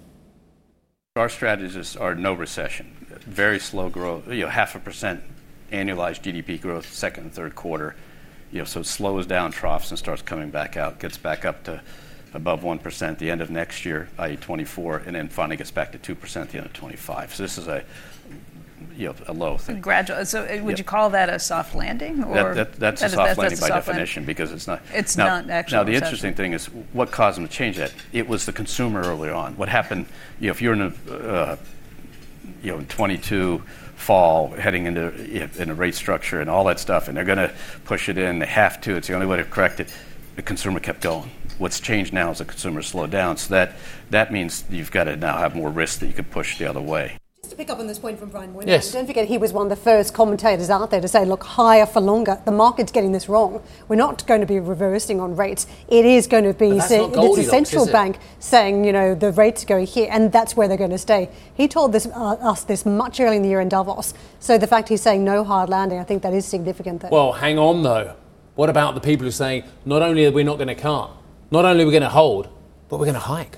Our 1.17 1.29
strategies 1.29 1.97
are 1.97 2.15
no 2.15 2.35
recession, 2.35 2.95
very 3.27 3.59
slow 3.59 3.89
growth, 3.89 4.29
you 4.29 4.43
know, 4.43 4.51
half 4.51 4.75
a 4.77 4.79
percent 4.79 5.23
annualized 5.73 6.23
GDP 6.23 6.61
growth 6.61 6.93
second 6.93 7.25
and 7.25 7.33
third 7.33 7.55
quarter. 7.55 7.95
You 8.53 8.61
know, 8.61 8.65
so 8.65 8.81
it 8.81 8.87
slows 8.87 9.27
down, 9.27 9.51
troughs, 9.51 9.91
and 9.91 9.99
starts 9.99 10.23
coming 10.23 10.51
back 10.51 10.77
out, 10.77 11.01
gets 11.01 11.19
back 11.19 11.45
up 11.45 11.65
to 11.65 11.83
above 12.33 12.63
1% 12.63 13.09
at 13.09 13.19
the 13.19 13.31
end 13.31 13.41
of 13.41 13.51
next 13.51 13.85
year, 13.85 14.09
i.e. 14.19 14.37
24, 14.37 14.99
and 15.07 15.17
then 15.17 15.29
finally 15.29 15.57
gets 15.57 15.71
back 15.71 15.93
to 15.93 16.15
2% 16.15 16.43
at 16.43 16.51
the 16.51 16.59
end 16.59 16.67
of 16.67 16.73
25. 16.73 17.35
So 17.35 17.43
this 17.43 17.59
is 17.59 17.67
a 17.67 17.83
you 18.97 19.09
know, 19.09 19.15
a 19.27 19.33
low 19.33 19.57
thing. 19.57 19.81
Gradual. 19.81 20.25
So 20.25 20.43
uh, 20.43 20.63
would 20.63 20.71
yep. 20.71 20.79
you 20.79 20.85
call 20.85 21.11
that 21.11 21.29
a 21.29 21.39
soft 21.39 21.75
landing? 21.75 22.25
Or 22.25 22.55
that, 22.55 22.55
that, 22.55 22.73
that's 22.75 23.01
that 23.01 23.13
a 23.13 23.15
soft 23.15 23.33
is, 23.33 23.39
landing 23.39 23.61
by 23.61 23.69
definition 23.69 24.23
landing. 24.23 24.27
because 24.27 24.53
it's 24.53 24.67
not. 24.67 24.83
It's 24.93 25.17
now, 25.17 25.27
not 25.27 25.51
actually. 25.51 25.77
Now 25.77 25.85
the 25.85 25.95
interesting 25.95 26.35
thing 26.35 26.53
is 26.53 26.67
what 26.67 27.11
caused 27.11 27.37
them 27.37 27.47
to 27.47 27.53
change 27.53 27.77
that. 27.77 27.93
It 28.13 28.29
was 28.29 28.47
the 28.47 28.53
consumer 28.53 29.03
earlier 29.03 29.33
on. 29.33 29.57
What 29.57 29.69
happened? 29.69 30.07
You 30.41 30.47
know, 30.47 30.51
if 30.53 30.63
you're 30.63 30.73
in 30.73 30.83
a 30.83 31.13
uh, 31.13 31.57
you 32.63 32.73
know 32.73 32.85
22 32.89 33.63
fall 34.07 34.51
heading 34.51 34.87
into 34.87 35.13
in 35.61 35.69
a 35.69 35.75
rate 35.75 35.97
structure 35.97 36.41
and 36.41 36.49
all 36.49 36.63
that 36.63 36.79
stuff, 36.79 37.09
and 37.09 37.17
they're 37.17 37.25
going 37.25 37.39
to 37.39 37.53
push 37.85 38.09
it 38.09 38.17
in. 38.17 38.39
They 38.39 38.47
have 38.47 38.81
to. 38.83 38.95
It's 38.95 39.09
the 39.09 39.15
only 39.15 39.27
way 39.27 39.37
to 39.39 39.45
correct 39.45 39.81
it. 39.81 39.93
The 40.37 40.43
consumer 40.43 40.79
kept 40.79 41.01
going. 41.01 41.29
What's 41.59 41.81
changed 41.81 42.13
now 42.13 42.31
is 42.31 42.39
the 42.39 42.45
consumer 42.45 42.83
slowed 42.83 43.11
down. 43.11 43.37
So 43.37 43.55
that 43.55 43.73
that 44.11 44.33
means 44.33 44.65
you've 44.71 44.93
got 44.93 45.05
to 45.05 45.17
now 45.17 45.39
have 45.39 45.57
more 45.57 45.71
risk 45.71 45.99
that 46.01 46.07
you 46.07 46.13
could 46.13 46.31
push 46.31 46.57
the 46.57 46.67
other 46.67 46.81
way. 46.81 47.19
Just 47.57 47.69
to 47.69 47.73
pick 47.73 47.75
up 47.75 47.81
on 47.81 47.87
this 47.87 47.99
point 47.99 48.19
from 48.19 48.29
Brian 48.29 48.53
Moynihan, 48.53 48.69
yes. 48.69 48.93
don't 48.93 49.07
forget 49.07 49.29
he 49.29 49.39
was 49.39 49.51
one 49.51 49.67
of 49.67 49.71
the 49.71 49.83
first 49.83 50.13
commentators 50.13 50.69
out 50.69 50.91
there 50.91 51.01
to 51.01 51.09
say, 51.09 51.25
look, 51.25 51.43
higher 51.43 51.87
for 51.87 52.01
longer. 52.01 52.39
The 52.45 52.53
market's 52.53 52.93
getting 52.93 53.13
this 53.13 53.31
wrong. 53.31 53.63
We're 53.89 53.97
not 53.97 54.27
going 54.27 54.43
to 54.43 54.47
be 54.47 54.61
reversing 54.61 55.21
on 55.21 55.37
rates. 55.37 55.67
It 55.89 56.05
is 56.05 56.27
going 56.27 56.45
to 56.45 56.53
be 56.53 56.79
say, 56.81 57.03
it's 57.03 57.39
a 57.39 57.45
central 57.45 57.87
bank 57.87 58.19
saying, 58.41 58.85
you 58.85 58.93
know, 58.93 59.15
the 59.15 59.33
rates 59.33 59.65
go 59.65 59.87
here, 59.87 60.07
and 60.11 60.31
that's 60.31 60.55
where 60.55 60.69
they're 60.69 60.77
going 60.77 60.91
to 60.91 60.99
stay. 60.99 61.31
He 61.55 61.67
told 61.67 61.93
this, 61.93 62.05
uh, 62.05 62.33
us 62.35 62.63
this 62.65 62.85
much 62.85 63.21
earlier 63.21 63.37
in 63.37 63.43
the 63.43 63.49
year 63.49 63.61
in 63.61 63.71
Davos. 63.71 64.13
So 64.39 64.59
the 64.59 64.67
fact 64.67 64.91
he's 64.91 65.01
saying 65.01 65.25
no 65.25 65.43
hard 65.43 65.71
landing, 65.71 65.99
I 65.99 66.05
think 66.05 66.23
that 66.25 66.35
is 66.35 66.45
significant. 66.45 67.01
There. 67.01 67.11
Well, 67.11 67.33
hang 67.33 67.59
on 67.59 67.83
though. 67.83 68.17
What 68.55 68.69
about 68.69 68.95
the 68.95 69.01
people 69.01 69.25
who 69.25 69.29
are 69.29 69.33
saying 69.33 69.65
not 69.87 70.03
only 70.03 70.27
are 70.27 70.31
we 70.31 70.45
not 70.45 70.57
going 70.59 70.69
to 70.69 70.75
cut, 70.75 71.11
not 71.51 71.65
only 71.65 71.85
are 71.85 71.87
we 71.87 71.93
going 71.93 72.03
to 72.03 72.11
hold, 72.11 72.51
but 72.91 72.99
we're 72.99 73.07
going 73.07 73.15
to 73.15 73.21
hike? 73.21 73.57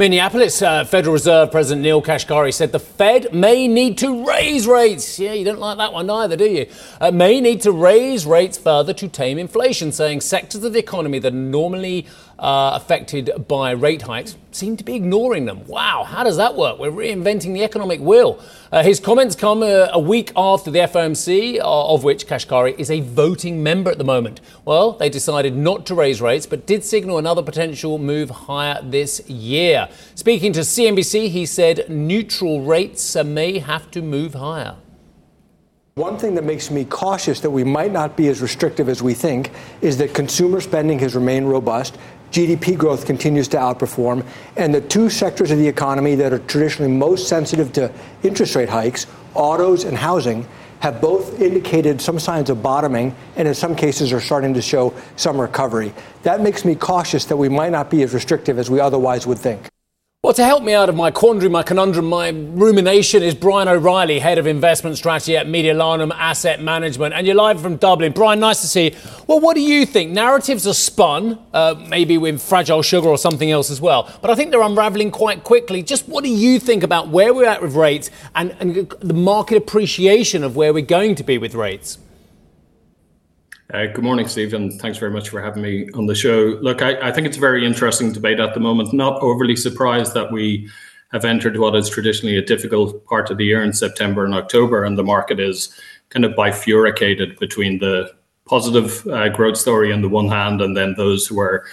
Minneapolis 0.00 0.62
uh, 0.62 0.84
Federal 0.84 1.14
Reserve 1.14 1.50
President 1.50 1.82
Neel 1.82 2.00
Kashkari 2.00 2.54
said 2.54 2.70
the 2.70 2.78
Fed 2.78 3.34
may 3.34 3.66
need 3.66 3.98
to 3.98 4.24
raise 4.24 4.64
rates. 4.64 5.18
Yeah, 5.18 5.32
you 5.32 5.44
don't 5.44 5.58
like 5.58 5.78
that 5.78 5.92
one 5.92 6.08
either, 6.08 6.36
do 6.36 6.44
you? 6.44 6.68
Uh, 7.00 7.10
may 7.10 7.40
need 7.40 7.62
to 7.62 7.72
raise 7.72 8.24
rates 8.24 8.56
further 8.56 8.94
to 8.94 9.08
tame 9.08 9.38
inflation, 9.38 9.90
saying 9.90 10.20
sectors 10.20 10.62
of 10.62 10.72
the 10.72 10.78
economy 10.78 11.18
that 11.18 11.34
normally 11.34 12.06
uh, 12.38 12.72
affected 12.74 13.30
by 13.48 13.72
rate 13.72 14.02
hikes 14.02 14.36
seem 14.52 14.76
to 14.76 14.84
be 14.84 14.94
ignoring 14.94 15.44
them. 15.44 15.66
Wow, 15.66 16.04
how 16.04 16.24
does 16.24 16.36
that 16.36 16.56
work? 16.56 16.78
We're 16.78 16.90
reinventing 16.90 17.52
the 17.52 17.64
economic 17.64 18.00
wheel. 18.00 18.42
Uh, 18.70 18.82
his 18.82 19.00
comments 19.00 19.34
come 19.34 19.62
uh, 19.62 19.88
a 19.92 19.98
week 19.98 20.32
after 20.36 20.70
the 20.70 20.80
FOMC, 20.80 21.58
uh, 21.58 21.94
of 21.94 22.04
which 22.04 22.26
Kashkari 22.26 22.78
is 22.78 22.90
a 22.90 23.00
voting 23.00 23.62
member 23.62 23.90
at 23.90 23.98
the 23.98 24.04
moment. 24.04 24.40
Well, 24.64 24.92
they 24.92 25.08
decided 25.08 25.56
not 25.56 25.86
to 25.86 25.94
raise 25.94 26.20
rates, 26.20 26.46
but 26.46 26.66
did 26.66 26.84
signal 26.84 27.18
another 27.18 27.42
potential 27.42 27.98
move 27.98 28.30
higher 28.30 28.80
this 28.82 29.28
year. 29.28 29.88
Speaking 30.14 30.52
to 30.52 30.60
CNBC, 30.60 31.30
he 31.30 31.46
said 31.46 31.88
neutral 31.88 32.62
rates 32.62 33.16
may 33.16 33.58
have 33.58 33.90
to 33.90 34.02
move 34.02 34.34
higher. 34.34 34.76
One 35.98 36.16
thing 36.16 36.36
that 36.36 36.44
makes 36.44 36.70
me 36.70 36.84
cautious 36.84 37.40
that 37.40 37.50
we 37.50 37.64
might 37.64 37.90
not 37.90 38.16
be 38.16 38.28
as 38.28 38.40
restrictive 38.40 38.88
as 38.88 39.02
we 39.02 39.14
think 39.14 39.50
is 39.80 39.96
that 39.96 40.14
consumer 40.14 40.60
spending 40.60 40.96
has 41.00 41.16
remained 41.16 41.50
robust 41.50 41.98
GDP 42.32 42.76
growth 42.76 43.06
continues 43.06 43.48
to 43.48 43.56
outperform, 43.56 44.24
and 44.56 44.74
the 44.74 44.80
two 44.80 45.08
sectors 45.08 45.50
of 45.50 45.58
the 45.58 45.68
economy 45.68 46.14
that 46.16 46.32
are 46.32 46.38
traditionally 46.40 46.90
most 46.90 47.28
sensitive 47.28 47.72
to 47.74 47.92
interest 48.22 48.54
rate 48.54 48.68
hikes, 48.68 49.06
autos 49.34 49.84
and 49.84 49.96
housing, 49.96 50.46
have 50.80 51.00
both 51.00 51.40
indicated 51.40 52.00
some 52.00 52.18
signs 52.18 52.50
of 52.50 52.62
bottoming 52.62 53.14
and 53.36 53.48
in 53.48 53.54
some 53.54 53.74
cases 53.74 54.12
are 54.12 54.20
starting 54.20 54.54
to 54.54 54.62
show 54.62 54.94
some 55.16 55.40
recovery. 55.40 55.92
That 56.22 56.40
makes 56.40 56.64
me 56.64 56.74
cautious 56.74 57.24
that 57.26 57.36
we 57.36 57.48
might 57.48 57.72
not 57.72 57.90
be 57.90 58.02
as 58.02 58.14
restrictive 58.14 58.58
as 58.58 58.70
we 58.70 58.78
otherwise 58.78 59.26
would 59.26 59.38
think. 59.38 59.68
Well, 60.24 60.34
to 60.34 60.44
help 60.44 60.64
me 60.64 60.74
out 60.74 60.88
of 60.88 60.96
my 60.96 61.12
quandary, 61.12 61.48
my 61.48 61.62
conundrum, 61.62 62.06
my 62.06 62.30
rumination 62.30 63.22
is 63.22 63.36
Brian 63.36 63.68
O'Reilly, 63.68 64.18
Head 64.18 64.36
of 64.36 64.48
Investment 64.48 64.96
Strategy 64.96 65.36
at 65.36 65.46
Mediolanum 65.46 66.12
Asset 66.12 66.60
Management. 66.60 67.14
And 67.14 67.24
you're 67.24 67.36
live 67.36 67.62
from 67.62 67.76
Dublin. 67.76 68.10
Brian, 68.10 68.40
nice 68.40 68.60
to 68.62 68.66
see 68.66 68.86
you. 68.86 68.96
Well, 69.28 69.38
what 69.38 69.54
do 69.54 69.60
you 69.60 69.86
think? 69.86 70.10
Narratives 70.10 70.66
are 70.66 70.74
spun, 70.74 71.38
uh, 71.54 71.76
maybe 71.86 72.18
with 72.18 72.42
fragile 72.42 72.82
sugar 72.82 73.06
or 73.06 73.16
something 73.16 73.48
else 73.48 73.70
as 73.70 73.80
well. 73.80 74.12
But 74.20 74.32
I 74.32 74.34
think 74.34 74.50
they're 74.50 74.60
unraveling 74.60 75.12
quite 75.12 75.44
quickly. 75.44 75.84
Just 75.84 76.08
what 76.08 76.24
do 76.24 76.30
you 76.30 76.58
think 76.58 76.82
about 76.82 77.10
where 77.10 77.32
we're 77.32 77.46
at 77.46 77.62
with 77.62 77.76
rates 77.76 78.10
and, 78.34 78.56
and 78.58 78.90
the 78.98 79.14
market 79.14 79.56
appreciation 79.56 80.42
of 80.42 80.56
where 80.56 80.74
we're 80.74 80.84
going 80.84 81.14
to 81.14 81.22
be 81.22 81.38
with 81.38 81.54
rates? 81.54 81.98
Uh, 83.72 83.84
good 83.84 84.02
morning, 84.02 84.26
Stephen. 84.26 84.78
Thanks 84.78 84.96
very 84.96 85.10
much 85.10 85.28
for 85.28 85.42
having 85.42 85.62
me 85.62 85.90
on 85.92 86.06
the 86.06 86.14
show. 86.14 86.58
Look, 86.62 86.80
I, 86.80 87.08
I, 87.08 87.12
think 87.12 87.26
it's 87.26 87.36
a 87.36 87.40
very 87.40 87.66
interesting 87.66 88.12
debate 88.12 88.40
at 88.40 88.54
the 88.54 88.60
moment. 88.60 88.94
Not 88.94 89.20
overly 89.20 89.56
surprised 89.56 90.14
that 90.14 90.32
we 90.32 90.70
have 91.12 91.26
entered 91.26 91.58
what 91.58 91.76
is 91.76 91.90
traditionally 91.90 92.38
a 92.38 92.42
difficult 92.42 93.04
part 93.04 93.28
of 93.30 93.36
the 93.36 93.44
year 93.44 93.62
in 93.62 93.74
September 93.74 94.24
and 94.24 94.34
October, 94.34 94.84
and 94.84 94.96
the 94.96 95.04
market 95.04 95.38
is 95.38 95.78
kind 96.08 96.24
of 96.24 96.34
bifurcated 96.34 97.38
between 97.38 97.78
the 97.78 98.10
positive 98.46 99.06
uh, 99.08 99.28
growth 99.28 99.58
story 99.58 99.92
on 99.92 100.00
the 100.00 100.08
one 100.08 100.28
hand, 100.28 100.62
and 100.62 100.74
then 100.74 100.94
those 100.96 101.26
who 101.26 101.38
are 101.38 101.66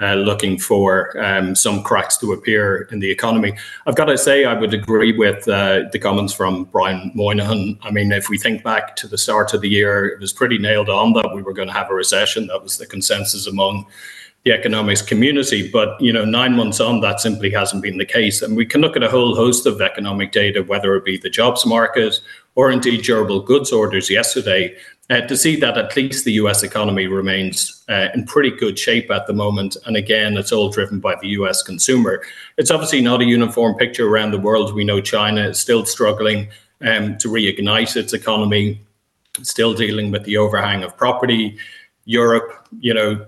uh, 0.00 0.14
looking 0.14 0.58
for 0.58 1.18
um, 1.22 1.54
some 1.54 1.82
cracks 1.82 2.16
to 2.18 2.32
appear 2.32 2.82
in 2.92 3.00
the 3.00 3.10
economy. 3.10 3.56
I've 3.86 3.96
got 3.96 4.06
to 4.06 4.16
say, 4.16 4.44
I 4.44 4.54
would 4.54 4.72
agree 4.72 5.16
with 5.16 5.48
uh, 5.48 5.84
the 5.90 5.98
comments 5.98 6.32
from 6.32 6.64
Brian 6.64 7.10
Moynihan. 7.14 7.78
I 7.82 7.90
mean, 7.90 8.12
if 8.12 8.28
we 8.28 8.38
think 8.38 8.62
back 8.62 8.94
to 8.96 9.08
the 9.08 9.18
start 9.18 9.54
of 9.54 9.60
the 9.60 9.68
year, 9.68 10.06
it 10.06 10.20
was 10.20 10.32
pretty 10.32 10.58
nailed 10.58 10.88
on 10.88 11.14
that 11.14 11.34
we 11.34 11.42
were 11.42 11.52
going 11.52 11.68
to 11.68 11.74
have 11.74 11.90
a 11.90 11.94
recession. 11.94 12.46
That 12.46 12.62
was 12.62 12.78
the 12.78 12.86
consensus 12.86 13.46
among 13.46 13.86
the 14.44 14.52
economics 14.52 15.02
community. 15.02 15.68
But 15.68 16.00
you 16.00 16.12
know, 16.12 16.24
nine 16.24 16.54
months 16.54 16.80
on, 16.80 17.00
that 17.00 17.20
simply 17.20 17.50
hasn't 17.50 17.82
been 17.82 17.98
the 17.98 18.06
case. 18.06 18.42
And 18.42 18.56
we 18.56 18.66
can 18.66 18.80
look 18.80 18.96
at 18.96 19.02
a 19.02 19.10
whole 19.10 19.34
host 19.34 19.66
of 19.66 19.80
economic 19.80 20.32
data, 20.32 20.62
whether 20.62 20.94
it 20.96 21.04
be 21.04 21.18
the 21.18 21.30
jobs 21.30 21.66
market 21.66 22.20
or 22.54 22.70
indeed 22.70 23.02
durable 23.02 23.40
goods 23.40 23.72
orders 23.72 24.10
yesterday, 24.10 24.74
uh, 25.10 25.20
to 25.22 25.36
see 25.36 25.56
that 25.56 25.78
at 25.78 25.96
least 25.96 26.24
the 26.24 26.32
US 26.32 26.62
economy 26.62 27.06
remains 27.06 27.84
uh, 27.88 28.08
in 28.14 28.24
pretty 28.26 28.50
good 28.50 28.78
shape 28.78 29.10
at 29.10 29.26
the 29.26 29.32
moment. 29.32 29.76
And 29.86 29.96
again, 29.96 30.36
it's 30.36 30.52
all 30.52 30.68
driven 30.68 31.00
by 31.00 31.14
the 31.20 31.28
US 31.28 31.62
consumer. 31.62 32.22
It's 32.56 32.70
obviously 32.70 33.00
not 33.00 33.20
a 33.20 33.24
uniform 33.24 33.76
picture 33.76 34.08
around 34.08 34.32
the 34.32 34.40
world. 34.40 34.74
We 34.74 34.84
know 34.84 35.00
China 35.00 35.48
is 35.48 35.58
still 35.58 35.86
struggling 35.86 36.48
um, 36.80 37.16
to 37.18 37.28
reignite 37.28 37.96
its 37.96 38.12
economy, 38.12 38.80
still 39.42 39.74
dealing 39.74 40.10
with 40.10 40.24
the 40.24 40.36
overhang 40.36 40.82
of 40.82 40.96
property. 40.96 41.58
Europe, 42.04 42.68
you 42.80 42.94
know, 42.94 43.24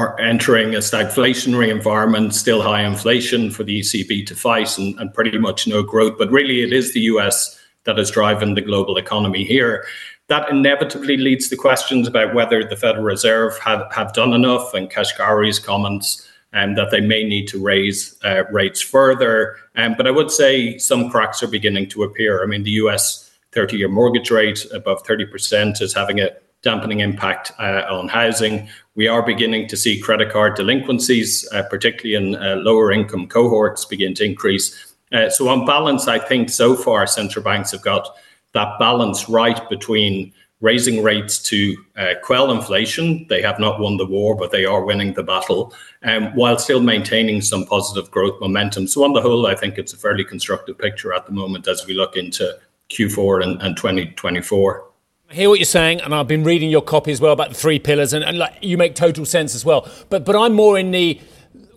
are 0.00 0.18
entering 0.20 0.74
a 0.74 0.78
stagflationary 0.78 1.68
environment, 1.68 2.34
still 2.34 2.62
high 2.62 2.82
inflation 2.82 3.50
for 3.50 3.64
the 3.64 3.80
ECB 3.80 4.26
to 4.26 4.34
fight 4.34 4.78
and, 4.78 4.98
and 4.98 5.12
pretty 5.12 5.36
much 5.38 5.66
no 5.66 5.82
growth. 5.82 6.16
But 6.18 6.30
really, 6.30 6.62
it 6.62 6.72
is 6.72 6.94
the 6.94 7.00
US 7.00 7.58
that 7.84 7.98
is 7.98 8.10
driving 8.10 8.54
the 8.54 8.62
global 8.62 8.96
economy 8.96 9.44
here 9.44 9.84
that 10.30 10.48
inevitably 10.48 11.16
leads 11.16 11.48
to 11.48 11.56
questions 11.56 12.06
about 12.06 12.34
whether 12.34 12.62
the 12.62 12.76
Federal 12.76 13.02
Reserve 13.02 13.58
have, 13.58 13.92
have 13.92 14.12
done 14.12 14.32
enough 14.32 14.72
and 14.74 14.88
Kashkari's 14.88 15.58
comments 15.58 16.26
um, 16.52 16.76
that 16.76 16.92
they 16.92 17.00
may 17.00 17.24
need 17.24 17.48
to 17.48 17.60
raise 17.60 18.16
uh, 18.24 18.44
rates 18.52 18.80
further. 18.80 19.56
Um, 19.74 19.94
but 19.96 20.06
I 20.06 20.12
would 20.12 20.30
say 20.30 20.78
some 20.78 21.10
cracks 21.10 21.42
are 21.42 21.48
beginning 21.48 21.88
to 21.90 22.04
appear. 22.04 22.44
I 22.44 22.46
mean, 22.46 22.62
the 22.62 22.70
US 22.82 23.28
30 23.50 23.76
year 23.76 23.88
mortgage 23.88 24.30
rate 24.30 24.64
above 24.72 25.02
30% 25.02 25.82
is 25.82 25.92
having 25.92 26.20
a 26.20 26.30
dampening 26.62 27.00
impact 27.00 27.50
uh, 27.58 27.82
on 27.90 28.06
housing. 28.06 28.68
We 29.00 29.08
are 29.08 29.22
beginning 29.22 29.66
to 29.68 29.78
see 29.78 29.98
credit 29.98 30.30
card 30.30 30.56
delinquencies, 30.56 31.48
uh, 31.52 31.62
particularly 31.62 32.16
in 32.16 32.36
uh, 32.36 32.56
lower 32.56 32.92
income 32.92 33.28
cohorts, 33.28 33.86
begin 33.86 34.12
to 34.16 34.24
increase. 34.26 34.94
Uh, 35.10 35.30
so, 35.30 35.48
on 35.48 35.64
balance, 35.64 36.06
I 36.06 36.18
think 36.18 36.50
so 36.50 36.76
far 36.76 37.06
central 37.06 37.42
banks 37.42 37.70
have 37.70 37.80
got 37.80 38.14
that 38.52 38.78
balance 38.78 39.26
right 39.26 39.58
between 39.70 40.34
raising 40.60 41.02
rates 41.02 41.38
to 41.44 41.82
uh, 41.96 42.12
quell 42.22 42.50
inflation. 42.50 43.24
They 43.30 43.40
have 43.40 43.58
not 43.58 43.80
won 43.80 43.96
the 43.96 44.04
war, 44.04 44.36
but 44.36 44.50
they 44.50 44.66
are 44.66 44.84
winning 44.84 45.14
the 45.14 45.22
battle, 45.22 45.72
um, 46.02 46.26
while 46.34 46.58
still 46.58 46.82
maintaining 46.82 47.40
some 47.40 47.64
positive 47.64 48.10
growth 48.10 48.38
momentum. 48.38 48.86
So, 48.86 49.02
on 49.02 49.14
the 49.14 49.22
whole, 49.22 49.46
I 49.46 49.54
think 49.54 49.78
it's 49.78 49.94
a 49.94 49.96
fairly 49.96 50.24
constructive 50.24 50.76
picture 50.76 51.14
at 51.14 51.24
the 51.24 51.32
moment 51.32 51.68
as 51.68 51.86
we 51.86 51.94
look 51.94 52.16
into 52.16 52.54
Q4 52.90 53.44
and, 53.44 53.62
and 53.62 53.78
2024. 53.78 54.89
I 55.30 55.34
hear 55.34 55.48
what 55.48 55.60
you're 55.60 55.64
saying, 55.64 56.00
and 56.00 56.12
I've 56.12 56.26
been 56.26 56.42
reading 56.42 56.72
your 56.72 56.82
copy 56.82 57.12
as 57.12 57.20
well 57.20 57.32
about 57.32 57.50
the 57.50 57.54
three 57.54 57.78
pillars, 57.78 58.12
and, 58.12 58.24
and 58.24 58.36
like, 58.36 58.56
you 58.62 58.76
make 58.76 58.96
total 58.96 59.24
sense 59.24 59.54
as 59.54 59.64
well. 59.64 59.88
But 60.08 60.24
but 60.24 60.34
I'm 60.34 60.54
more 60.54 60.76
in 60.76 60.90
the 60.90 61.20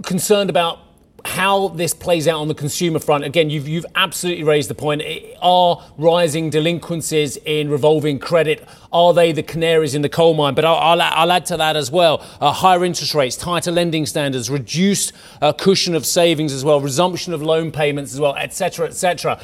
concerned 0.02 0.50
about 0.50 0.80
how 1.24 1.68
this 1.68 1.94
plays 1.94 2.28
out 2.28 2.40
on 2.40 2.48
the 2.48 2.56
consumer 2.56 2.98
front. 2.98 3.24
Again, 3.24 3.52
you've, 3.52 3.68
you've 3.68 3.86
absolutely 3.94 4.44
raised 4.44 4.72
the 4.72 4.76
point. 4.76 5.04
Are 5.40 5.84
rising 6.00 6.50
delinquencies 6.50 7.38
in 7.38 7.70
revolving 7.70 8.18
credit, 8.18 8.68
are 8.92 9.14
they 9.14 9.32
the 9.32 9.44
canaries 9.44 9.94
in 9.94 10.02
the 10.02 10.10
coal 10.10 10.34
mine? 10.34 10.56
But 10.56 10.66
I'll, 10.66 10.76
I'll, 10.76 11.02
I'll 11.02 11.32
add 11.32 11.46
to 11.46 11.58
that 11.58 11.76
as 11.76 11.92
well. 11.92 12.26
Uh, 12.42 12.52
higher 12.52 12.84
interest 12.84 13.14
rates, 13.14 13.38
tighter 13.38 13.72
lending 13.72 14.08
standards, 14.08 14.50
reduced 14.50 15.14
uh, 15.42 15.54
cushion 15.54 15.94
of 15.94 16.08
savings 16.08 16.54
as 16.54 16.66
well, 16.66 16.82
resumption 16.82 17.34
of 17.34 17.42
loan 17.44 17.72
payments 17.72 18.14
as 18.14 18.20
well, 18.20 18.36
etc., 18.36 18.88
etc. 18.88 19.40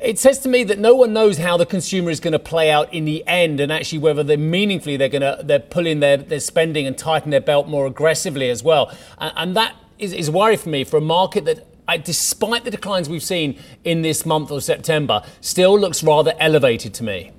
It 0.00 0.18
says 0.18 0.38
to 0.40 0.48
me 0.48 0.62
that 0.64 0.78
no 0.78 0.94
one 0.94 1.12
knows 1.12 1.38
how 1.38 1.56
the 1.56 1.64
consumer 1.64 2.10
is 2.10 2.20
going 2.20 2.32
to 2.32 2.38
play 2.38 2.70
out 2.70 2.92
in 2.92 3.06
the 3.06 3.26
end, 3.26 3.60
and 3.60 3.72
actually 3.72 3.98
whether 3.98 4.22
they're 4.22 4.36
meaningfully 4.36 4.96
they're 4.96 5.08
going 5.08 5.22
to 5.22 5.42
they're 5.42 5.58
pulling 5.58 6.00
their, 6.00 6.18
their 6.18 6.40
spending 6.40 6.86
and 6.86 6.98
tighten 6.98 7.30
their 7.30 7.40
belt 7.40 7.66
more 7.66 7.86
aggressively 7.86 8.50
as 8.50 8.62
well, 8.62 8.94
and, 9.18 9.32
and 9.36 9.56
that 9.56 9.74
is, 9.98 10.12
is 10.12 10.30
worry 10.30 10.56
for 10.56 10.68
me 10.68 10.84
for 10.84 10.98
a 10.98 11.00
market 11.00 11.46
that 11.46 11.66
I, 11.88 11.96
despite 11.96 12.64
the 12.64 12.70
declines 12.70 13.08
we've 13.08 13.22
seen 13.22 13.58
in 13.84 14.02
this 14.02 14.26
month 14.26 14.50
of 14.50 14.62
September, 14.64 15.22
still 15.40 15.78
looks 15.78 16.02
rather 16.02 16.34
elevated 16.38 16.92
to 16.94 17.04
me. 17.04 17.32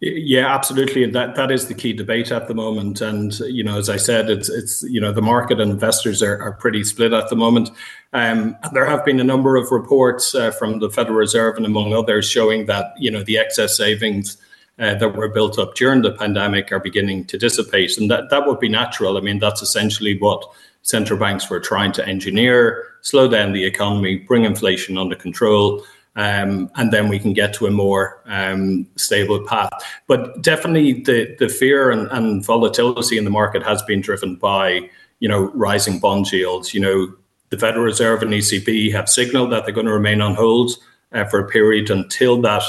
Yeah, 0.00 0.52
absolutely. 0.54 1.04
That 1.10 1.34
that 1.34 1.50
is 1.50 1.68
the 1.68 1.74
key 1.74 1.92
debate 1.92 2.32
at 2.32 2.48
the 2.48 2.54
moment. 2.54 3.02
And 3.02 3.38
you 3.40 3.62
know, 3.62 3.76
as 3.76 3.90
I 3.90 3.96
said, 3.96 4.30
it's 4.30 4.48
it's 4.48 4.82
you 4.84 5.00
know 5.00 5.12
the 5.12 5.20
market 5.20 5.60
and 5.60 5.70
investors 5.70 6.22
are, 6.22 6.40
are 6.40 6.52
pretty 6.52 6.84
split 6.84 7.12
at 7.12 7.28
the 7.28 7.36
moment. 7.36 7.70
Um, 8.12 8.56
there 8.72 8.86
have 8.86 9.04
been 9.04 9.20
a 9.20 9.24
number 9.24 9.56
of 9.56 9.70
reports 9.70 10.34
uh, 10.34 10.50
from 10.50 10.80
the 10.80 10.90
Federal 10.90 11.16
Reserve 11.16 11.56
and 11.56 11.66
among 11.66 11.92
others 11.92 12.28
showing 12.28 12.66
that 12.66 12.92
you 12.98 13.10
know 13.10 13.22
the 13.22 13.38
excess 13.38 13.76
savings 13.76 14.36
uh, 14.80 14.94
that 14.94 15.14
were 15.14 15.28
built 15.28 15.58
up 15.58 15.74
during 15.74 16.02
the 16.02 16.10
pandemic 16.10 16.72
are 16.72 16.80
beginning 16.80 17.24
to 17.26 17.38
dissipate. 17.38 17.98
And 17.98 18.10
that, 18.10 18.30
that 18.30 18.46
would 18.46 18.58
be 18.58 18.68
natural. 18.68 19.16
I 19.16 19.20
mean, 19.20 19.38
that's 19.38 19.62
essentially 19.62 20.18
what 20.18 20.42
central 20.82 21.18
banks 21.18 21.50
were 21.50 21.60
trying 21.60 21.92
to 21.92 22.06
engineer, 22.06 22.86
slow 23.02 23.28
down 23.28 23.52
the 23.52 23.64
economy, 23.64 24.16
bring 24.16 24.44
inflation 24.44 24.96
under 24.96 25.14
control. 25.14 25.84
Um, 26.16 26.70
and 26.76 26.92
then 26.92 27.08
we 27.08 27.18
can 27.18 27.34
get 27.34 27.54
to 27.54 27.66
a 27.66 27.70
more 27.70 28.22
um, 28.26 28.86
stable 28.96 29.46
path. 29.46 29.70
But 30.08 30.42
definitely, 30.42 31.02
the 31.02 31.36
the 31.38 31.48
fear 31.48 31.90
and, 31.90 32.08
and, 32.10 32.44
volatility 32.44 33.16
in 33.16 33.24
the 33.24 33.30
market 33.30 33.62
has 33.62 33.80
been 33.82 34.00
driven 34.00 34.34
by 34.34 34.90
you 35.20 35.28
know 35.28 35.52
rising 35.54 36.00
bond 36.00 36.30
yields. 36.32 36.74
You 36.74 36.80
know, 36.80 37.14
the 37.50 37.58
Federal 37.58 37.84
Reserve 37.84 38.22
and 38.22 38.32
ECB 38.32 38.92
have 38.92 39.08
signaled 39.08 39.52
that 39.52 39.64
they're 39.64 39.74
going 39.74 39.86
to 39.86 39.92
remain 39.92 40.20
on 40.20 40.34
hold 40.34 40.72
uh, 41.12 41.24
for 41.24 41.40
a 41.40 41.48
period 41.48 41.90
until 41.90 42.40
that 42.42 42.62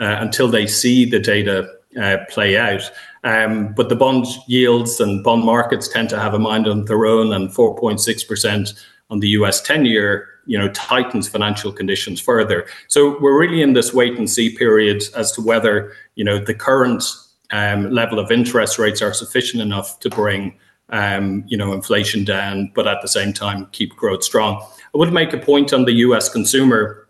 uh, 0.00 0.16
until 0.20 0.48
they 0.48 0.66
see 0.66 1.04
the 1.04 1.18
data 1.18 1.68
uh, 2.00 2.16
play 2.30 2.56
out. 2.56 2.82
Um, 3.22 3.74
but 3.74 3.90
the 3.90 3.96
bond 3.96 4.26
yields 4.46 4.98
and 4.98 5.22
bond 5.22 5.44
markets 5.44 5.88
tend 5.88 6.08
to 6.10 6.18
have 6.18 6.32
a 6.32 6.38
mind 6.38 6.66
on 6.66 6.86
their 6.86 7.04
own, 7.04 7.32
and 7.32 7.50
4.6% 7.50 8.84
on 9.10 9.20
the 9.20 9.28
US 9.28 9.60
10 9.60 9.84
year 9.84 10.28
you 10.46 10.58
know 10.58 10.68
tightens 10.70 11.28
financial 11.28 11.70
conditions 11.72 12.20
further 12.20 12.66
so 12.88 13.18
we're 13.20 13.38
really 13.38 13.60
in 13.60 13.74
this 13.74 13.92
wait 13.92 14.16
and 14.16 14.30
see 14.30 14.56
period 14.56 15.02
as 15.14 15.32
to 15.32 15.42
whether 15.42 15.92
you 16.14 16.24
know 16.24 16.38
the 16.38 16.54
current 16.54 17.04
um, 17.50 17.90
level 17.90 18.18
of 18.18 18.30
interest 18.30 18.78
rates 18.78 19.02
are 19.02 19.12
sufficient 19.12 19.62
enough 19.62 20.00
to 20.00 20.08
bring 20.08 20.56
um, 20.90 21.44
you 21.46 21.56
know 21.56 21.72
inflation 21.72 22.24
down 22.24 22.70
but 22.74 22.86
at 22.86 23.00
the 23.02 23.08
same 23.08 23.32
time 23.32 23.66
keep 23.72 23.94
growth 23.96 24.24
strong 24.24 24.60
i 24.94 24.98
would 24.98 25.12
make 25.12 25.32
a 25.32 25.38
point 25.38 25.72
on 25.72 25.84
the 25.84 25.92
us 25.92 26.28
consumer 26.28 27.06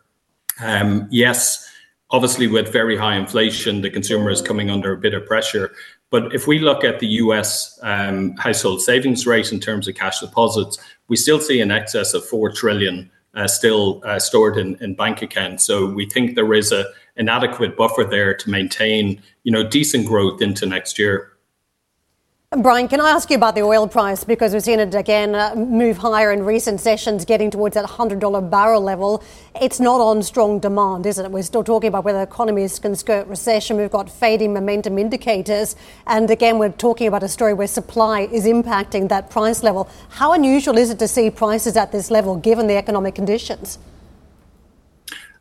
um, 0.60 1.08
yes 1.10 1.66
obviously 2.10 2.46
with 2.46 2.72
very 2.72 2.96
high 2.96 3.16
inflation, 3.16 3.80
the 3.80 3.90
consumer 3.90 4.30
is 4.30 4.42
coming 4.42 4.70
under 4.70 4.92
a 4.92 4.96
bit 4.96 5.14
of 5.14 5.24
pressure. 5.26 5.72
But 6.10 6.34
if 6.34 6.46
we 6.46 6.58
look 6.58 6.82
at 6.82 6.98
the 6.98 7.06
US 7.06 7.78
um, 7.82 8.36
household 8.36 8.82
savings 8.82 9.26
rate 9.26 9.52
in 9.52 9.60
terms 9.60 9.86
of 9.86 9.94
cash 9.94 10.20
deposits, 10.20 10.78
we 11.08 11.16
still 11.16 11.40
see 11.40 11.60
an 11.60 11.70
excess 11.70 12.14
of 12.14 12.24
4 12.24 12.52
trillion 12.52 13.10
uh, 13.34 13.46
still 13.46 14.02
uh, 14.04 14.18
stored 14.18 14.56
in, 14.56 14.76
in 14.82 14.94
bank 14.94 15.22
accounts. 15.22 15.64
So 15.64 15.86
we 15.86 16.06
think 16.06 16.34
there 16.34 16.52
is 16.52 16.72
a, 16.72 16.84
an 17.16 17.28
adequate 17.28 17.76
buffer 17.76 18.04
there 18.04 18.34
to 18.34 18.50
maintain, 18.50 19.22
you 19.44 19.52
know, 19.52 19.62
decent 19.62 20.06
growth 20.06 20.42
into 20.42 20.66
next 20.66 20.98
year. 20.98 21.32
Brian, 22.58 22.88
can 22.88 23.00
I 23.00 23.10
ask 23.10 23.30
you 23.30 23.36
about 23.36 23.54
the 23.54 23.62
oil 23.62 23.86
price? 23.86 24.24
Because 24.24 24.52
we've 24.52 24.64
seen 24.64 24.80
it 24.80 24.92
again 24.92 25.36
uh, 25.36 25.54
move 25.54 25.98
higher 25.98 26.32
in 26.32 26.42
recent 26.42 26.80
sessions, 26.80 27.24
getting 27.24 27.48
towards 27.48 27.74
that 27.74 27.88
$100 27.88 28.50
barrel 28.50 28.80
level. 28.80 29.22
It's 29.60 29.78
not 29.78 30.00
on 30.00 30.20
strong 30.24 30.58
demand, 30.58 31.06
is 31.06 31.20
it? 31.20 31.30
We're 31.30 31.44
still 31.44 31.62
talking 31.62 31.86
about 31.86 32.02
whether 32.04 32.20
economies 32.20 32.80
can 32.80 32.96
skirt 32.96 33.28
recession. 33.28 33.76
We've 33.76 33.88
got 33.88 34.10
fading 34.10 34.52
momentum 34.52 34.98
indicators. 34.98 35.76
And 36.08 36.28
again, 36.28 36.58
we're 36.58 36.70
talking 36.70 37.06
about 37.06 37.22
a 37.22 37.28
story 37.28 37.54
where 37.54 37.68
supply 37.68 38.22
is 38.22 38.46
impacting 38.46 39.10
that 39.10 39.30
price 39.30 39.62
level. 39.62 39.88
How 40.08 40.32
unusual 40.32 40.76
is 40.76 40.90
it 40.90 40.98
to 40.98 41.06
see 41.06 41.30
prices 41.30 41.76
at 41.76 41.92
this 41.92 42.10
level 42.10 42.34
given 42.34 42.66
the 42.66 42.74
economic 42.74 43.14
conditions? 43.14 43.78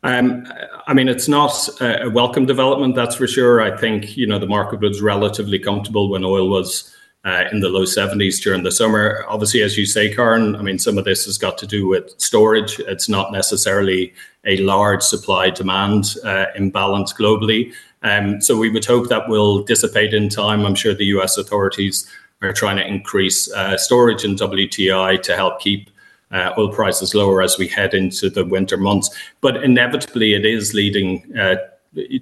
Um, 0.03 0.45
I 0.85 0.93
mean, 0.93 1.09
it's 1.09 1.27
not 1.27 1.69
a 1.81 2.07
welcome 2.07 2.45
development, 2.45 2.93
that's 2.93 3.15
for 3.15 3.25
sure. 3.25 3.61
I 3.61 3.75
think, 3.75 4.15
you 4.15 4.27
know, 4.27 4.37
the 4.37 4.47
market 4.47 4.79
was 4.79 5.01
relatively 5.01 5.57
comfortable 5.57 6.07
when 6.07 6.23
oil 6.23 6.47
was 6.47 6.95
uh, 7.25 7.45
in 7.51 7.59
the 7.59 7.69
low 7.69 7.83
70s 7.83 8.41
during 8.41 8.63
the 8.63 8.71
summer. 8.71 9.25
Obviously, 9.27 9.61
as 9.61 9.77
you 9.77 9.85
say, 9.85 10.13
Karen, 10.13 10.55
I 10.55 10.61
mean, 10.61 10.79
some 10.79 10.97
of 10.97 11.05
this 11.05 11.25
has 11.25 11.37
got 11.37 11.57
to 11.59 11.67
do 11.67 11.87
with 11.87 12.13
storage. 12.19 12.79
It's 12.79 13.09
not 13.09 13.31
necessarily 13.31 14.13
a 14.45 14.57
large 14.57 15.03
supply 15.03 15.49
demand 15.49 16.15
uh, 16.23 16.45
imbalance 16.55 17.13
globally. 17.13 17.73
Um, 18.03 18.41
so 18.41 18.57
we 18.57 18.69
would 18.69 18.85
hope 18.85 19.09
that 19.09 19.27
will 19.27 19.63
dissipate 19.63 20.13
in 20.13 20.29
time. 20.29 20.65
I'm 20.65 20.75
sure 20.75 20.93
the 20.93 21.05
US 21.05 21.37
authorities 21.37 22.09
are 22.41 22.53
trying 22.53 22.77
to 22.77 22.87
increase 22.87 23.51
uh, 23.51 23.77
storage 23.77 24.23
in 24.23 24.35
WTI 24.35 25.21
to 25.21 25.35
help 25.35 25.59
keep 25.59 25.89
uh, 26.31 26.53
oil 26.57 26.71
prices 26.71 27.13
lower 27.13 27.41
as 27.41 27.57
we 27.57 27.67
head 27.67 27.93
into 27.93 28.29
the 28.29 28.45
winter 28.45 28.77
months. 28.77 29.09
But 29.41 29.63
inevitably, 29.63 30.33
it 30.33 30.45
is 30.45 30.73
leading 30.73 31.37
uh, 31.37 31.55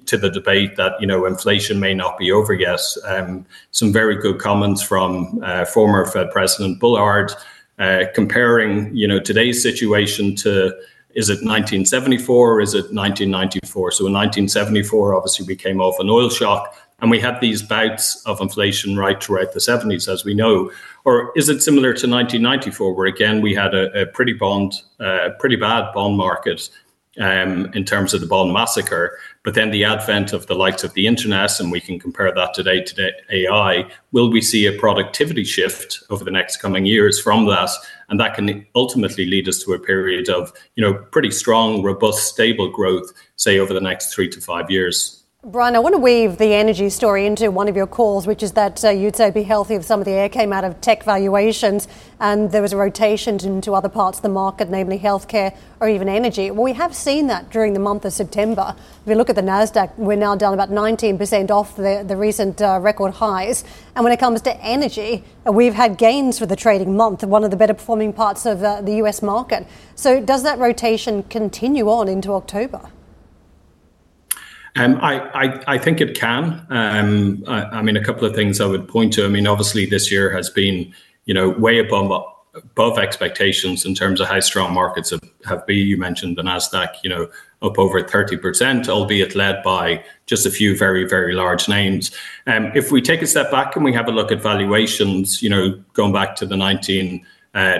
to 0.06 0.16
the 0.16 0.30
debate 0.30 0.76
that 0.76 1.00
you 1.00 1.06
know 1.06 1.26
inflation 1.26 1.78
may 1.78 1.94
not 1.94 2.18
be 2.18 2.32
over 2.32 2.54
yet. 2.54 2.80
Um, 3.04 3.44
some 3.70 3.92
very 3.92 4.16
good 4.16 4.38
comments 4.38 4.82
from 4.82 5.40
uh, 5.42 5.64
former 5.64 6.06
Fed 6.06 6.30
President 6.30 6.80
Bullard 6.80 7.32
uh, 7.78 8.04
comparing 8.14 8.94
you 8.94 9.06
know 9.06 9.20
today's 9.20 9.62
situation 9.62 10.34
to 10.36 10.74
is 11.14 11.30
it 11.30 11.42
1974 11.44 12.52
or 12.54 12.60
is 12.60 12.74
it 12.74 12.92
1994? 12.92 13.92
So 13.92 14.06
in 14.06 14.12
1974, 14.12 15.14
obviously 15.14 15.46
we 15.46 15.56
came 15.56 15.80
off 15.80 15.98
an 15.98 16.08
oil 16.08 16.30
shock. 16.30 16.74
And 17.00 17.12
we 17.12 17.20
had 17.20 17.40
these 17.40 17.62
bouts 17.62 18.20
of 18.26 18.40
inflation 18.40 18.96
right 18.96 19.22
throughout 19.22 19.52
the 19.52 19.60
70s, 19.60 20.12
as 20.12 20.24
we 20.24 20.34
know. 20.34 20.72
Or 21.04 21.32
is 21.36 21.48
it 21.48 21.62
similar 21.62 21.92
to 21.92 22.08
1994, 22.08 22.92
where 22.92 23.06
again 23.06 23.40
we 23.40 23.54
had 23.54 23.72
a, 23.72 24.02
a 24.02 24.06
pretty 24.06 24.32
bond, 24.32 24.74
uh, 24.98 25.30
pretty 25.38 25.54
bad 25.54 25.92
bond 25.94 26.16
market 26.16 26.68
um, 27.18 27.66
in 27.74 27.84
terms 27.84 28.14
of 28.14 28.20
the 28.20 28.26
bond 28.26 28.52
massacre. 28.52 29.18
But 29.44 29.54
then 29.54 29.70
the 29.70 29.84
advent 29.84 30.32
of 30.32 30.46
the 30.46 30.54
likes 30.54 30.84
of 30.84 30.94
the 30.94 31.06
internet, 31.06 31.58
and 31.60 31.72
we 31.72 31.80
can 31.80 31.98
compare 31.98 32.32
that 32.32 32.54
today 32.54 32.82
to 32.82 33.12
AI, 33.30 33.90
will 34.12 34.30
we 34.30 34.40
see 34.40 34.66
a 34.66 34.78
productivity 34.78 35.44
shift 35.44 36.02
over 36.10 36.24
the 36.24 36.30
next 36.30 36.58
coming 36.58 36.86
years 36.86 37.20
from 37.20 37.46
that? 37.46 37.70
And 38.08 38.18
that 38.20 38.34
can 38.34 38.66
ultimately 38.74 39.26
lead 39.26 39.48
us 39.48 39.62
to 39.64 39.72
a 39.74 39.78
period 39.78 40.28
of, 40.28 40.52
you 40.76 40.82
know, 40.82 40.94
pretty 40.94 41.30
strong, 41.30 41.82
robust, 41.82 42.28
stable 42.28 42.70
growth, 42.70 43.12
say 43.36 43.58
over 43.58 43.74
the 43.74 43.80
next 43.80 44.12
three 44.12 44.28
to 44.28 44.40
five 44.40 44.70
years. 44.70 45.17
Brian, 45.50 45.74
I 45.74 45.78
want 45.78 45.94
to 45.94 45.98
weave 45.98 46.36
the 46.36 46.52
energy 46.52 46.90
story 46.90 47.24
into 47.24 47.50
one 47.50 47.68
of 47.68 47.76
your 47.76 47.86
calls, 47.86 48.26
which 48.26 48.42
is 48.42 48.52
that 48.52 48.84
uh, 48.84 48.90
you'd 48.90 49.16
say 49.16 49.30
be 49.30 49.44
healthy 49.44 49.76
if 49.76 49.82
some 49.82 49.98
of 49.98 50.04
the 50.04 50.10
air 50.10 50.28
came 50.28 50.52
out 50.52 50.62
of 50.62 50.78
tech 50.82 51.02
valuations 51.04 51.88
and 52.20 52.52
there 52.52 52.60
was 52.60 52.74
a 52.74 52.76
rotation 52.76 53.42
into 53.42 53.72
other 53.72 53.88
parts 53.88 54.18
of 54.18 54.22
the 54.22 54.28
market, 54.28 54.68
namely 54.68 54.98
healthcare 54.98 55.56
or 55.80 55.88
even 55.88 56.06
energy. 56.06 56.50
Well, 56.50 56.64
we 56.64 56.74
have 56.74 56.94
seen 56.94 57.28
that 57.28 57.48
during 57.48 57.72
the 57.72 57.80
month 57.80 58.04
of 58.04 58.12
September. 58.12 58.76
If 58.76 59.08
you 59.08 59.14
look 59.14 59.30
at 59.30 59.36
the 59.36 59.42
NASDAQ, 59.42 59.96
we're 59.96 60.18
now 60.18 60.36
down 60.36 60.52
about 60.52 60.68
19% 60.68 61.50
off 61.50 61.76
the, 61.76 62.04
the 62.06 62.14
recent 62.18 62.60
uh, 62.60 62.78
record 62.82 63.14
highs. 63.14 63.64
And 63.96 64.04
when 64.04 64.12
it 64.12 64.20
comes 64.20 64.42
to 64.42 64.54
energy, 64.62 65.24
uh, 65.46 65.52
we've 65.52 65.72
had 65.72 65.96
gains 65.96 66.38
for 66.38 66.44
the 66.44 66.56
trading 66.56 66.94
month, 66.94 67.24
one 67.24 67.42
of 67.42 67.50
the 67.50 67.56
better 67.56 67.72
performing 67.72 68.12
parts 68.12 68.44
of 68.44 68.62
uh, 68.62 68.82
the 68.82 68.96
US 68.96 69.22
market. 69.22 69.66
So 69.94 70.20
does 70.20 70.42
that 70.42 70.58
rotation 70.58 71.22
continue 71.22 71.88
on 71.88 72.06
into 72.06 72.34
October? 72.34 72.90
Um, 74.78 74.98
I, 75.00 75.20
I, 75.30 75.64
I, 75.74 75.78
think 75.78 76.00
it 76.00 76.14
can. 76.18 76.64
Um, 76.70 77.42
I, 77.48 77.62
I, 77.64 77.82
mean, 77.82 77.96
a 77.96 78.04
couple 78.04 78.26
of 78.26 78.34
things 78.34 78.60
I 78.60 78.66
would 78.66 78.86
point 78.86 79.12
to. 79.14 79.24
I 79.24 79.28
mean, 79.28 79.46
obviously, 79.46 79.86
this 79.86 80.10
year 80.10 80.30
has 80.30 80.48
been, 80.48 80.94
you 81.24 81.34
know, 81.34 81.50
way 81.50 81.78
above 81.78 82.24
above 82.54 82.98
expectations 82.98 83.84
in 83.84 83.94
terms 83.94 84.20
of 84.20 84.28
how 84.28 84.40
strong 84.40 84.72
markets 84.72 85.10
have, 85.10 85.22
have 85.44 85.66
been. 85.66 85.86
You 85.86 85.96
mentioned 85.96 86.38
the 86.38 86.42
Nasdaq, 86.42 86.94
you 87.02 87.10
know, 87.10 87.28
up 87.60 87.78
over 87.78 88.02
thirty 88.02 88.36
percent, 88.36 88.88
albeit 88.88 89.34
led 89.34 89.62
by 89.64 90.04
just 90.26 90.46
a 90.46 90.50
few 90.50 90.76
very 90.76 91.04
very 91.08 91.34
large 91.34 91.68
names. 91.68 92.10
Um, 92.46 92.70
if 92.74 92.92
we 92.92 93.02
take 93.02 93.20
a 93.20 93.26
step 93.26 93.50
back 93.50 93.74
and 93.74 93.84
we 93.84 93.92
have 93.92 94.08
a 94.08 94.12
look 94.12 94.30
at 94.30 94.40
valuations, 94.40 95.42
you 95.42 95.50
know, 95.50 95.82
going 95.92 96.12
back 96.12 96.36
to 96.36 96.46
the 96.46 96.56
nineteen 96.56 97.26
uh, 97.54 97.78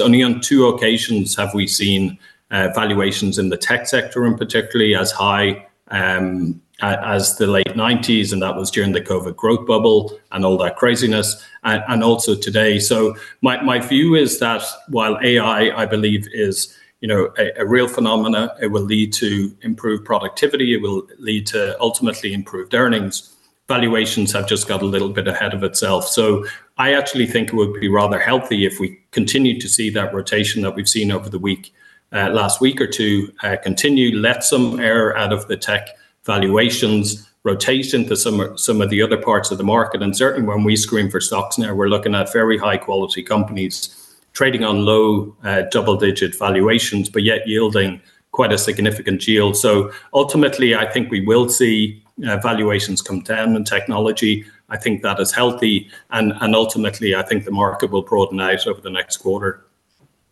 only 0.00 0.22
on 0.22 0.40
two 0.40 0.66
occasions 0.66 1.36
have 1.36 1.54
we 1.54 1.66
seen 1.66 2.18
uh, 2.50 2.68
valuations 2.74 3.38
in 3.38 3.48
the 3.50 3.56
tech 3.56 3.86
sector, 3.86 4.24
and 4.24 4.36
particularly, 4.36 4.96
as 4.96 5.12
high 5.12 5.66
um, 5.88 6.60
as 6.80 7.36
the 7.36 7.46
late 7.46 7.68
90s, 7.68 8.32
and 8.32 8.42
that 8.42 8.56
was 8.56 8.70
during 8.70 8.92
the 8.92 9.00
COVID 9.00 9.36
growth 9.36 9.66
bubble 9.66 10.18
and 10.32 10.44
all 10.44 10.58
that 10.58 10.76
craziness, 10.76 11.44
and, 11.62 11.82
and 11.88 12.02
also 12.02 12.34
today. 12.34 12.78
So 12.78 13.14
my, 13.42 13.62
my 13.62 13.78
view 13.78 14.14
is 14.14 14.38
that 14.40 14.62
while 14.88 15.18
AI, 15.22 15.70
I 15.70 15.86
believe, 15.86 16.26
is 16.32 16.76
you 17.00 17.08
know 17.08 17.32
a, 17.38 17.60
a, 17.60 17.66
real 17.66 17.86
phenomena, 17.86 18.54
it 18.60 18.68
will 18.68 18.82
lead 18.82 19.12
to 19.14 19.54
improved 19.62 20.04
productivity, 20.04 20.74
it 20.74 20.82
will 20.82 21.06
lead 21.18 21.46
to 21.48 21.78
ultimately 21.80 22.32
improved 22.32 22.74
earnings. 22.74 23.30
Valuations 23.68 24.32
have 24.32 24.46
just 24.46 24.68
got 24.68 24.82
a 24.82 24.86
little 24.86 25.08
bit 25.08 25.26
ahead 25.26 25.54
of 25.54 25.62
itself. 25.62 26.06
So 26.06 26.44
I 26.76 26.92
actually 26.92 27.26
think 27.26 27.48
it 27.48 27.54
would 27.54 27.80
be 27.80 27.88
rather 27.88 28.18
healthy 28.18 28.66
if 28.66 28.78
we 28.78 29.00
continue 29.10 29.58
to 29.58 29.68
see 29.68 29.88
that 29.90 30.12
rotation 30.12 30.60
that 30.62 30.74
we've 30.74 30.88
seen 30.88 31.10
over 31.10 31.30
the 31.30 31.38
week 31.38 31.72
uh, 32.14 32.30
last 32.30 32.60
week 32.60 32.80
or 32.80 32.86
two 32.86 33.32
uh, 33.42 33.56
continue, 33.62 34.16
let 34.16 34.44
some 34.44 34.80
air 34.80 35.16
out 35.16 35.32
of 35.32 35.46
the 35.48 35.56
tech 35.56 35.88
valuations, 36.24 37.28
rotate 37.42 37.92
into 37.92 38.16
some, 38.16 38.56
some 38.56 38.80
of 38.80 38.88
the 38.88 39.02
other 39.02 39.18
parts 39.18 39.50
of 39.50 39.58
the 39.58 39.64
market. 39.64 40.02
And 40.02 40.16
certainly 40.16 40.48
when 40.48 40.64
we 40.64 40.76
screen 40.76 41.10
for 41.10 41.20
stocks 41.20 41.58
now, 41.58 41.74
we're 41.74 41.88
looking 41.88 42.14
at 42.14 42.32
very 42.32 42.56
high 42.56 42.78
quality 42.78 43.22
companies 43.22 44.00
trading 44.32 44.64
on 44.64 44.84
low 44.84 45.36
uh, 45.44 45.62
double 45.70 45.96
digit 45.96 46.36
valuations, 46.38 47.08
but 47.08 47.22
yet 47.22 47.46
yielding 47.46 48.00
quite 48.32 48.52
a 48.52 48.58
significant 48.58 49.26
yield. 49.28 49.56
So 49.56 49.92
ultimately, 50.12 50.74
I 50.74 50.90
think 50.90 51.10
we 51.10 51.20
will 51.20 51.48
see 51.48 52.02
uh, 52.26 52.38
valuations 52.38 53.02
come 53.02 53.20
down 53.20 53.54
in 53.54 53.64
technology. 53.64 54.44
I 54.70 54.76
think 54.76 55.02
that 55.02 55.20
is 55.20 55.30
healthy. 55.30 55.88
And, 56.10 56.32
and 56.40 56.54
ultimately, 56.54 57.14
I 57.14 57.22
think 57.22 57.44
the 57.44 57.50
market 57.50 57.90
will 57.90 58.02
broaden 58.02 58.40
out 58.40 58.66
over 58.66 58.80
the 58.80 58.90
next 58.90 59.18
quarter. 59.18 59.63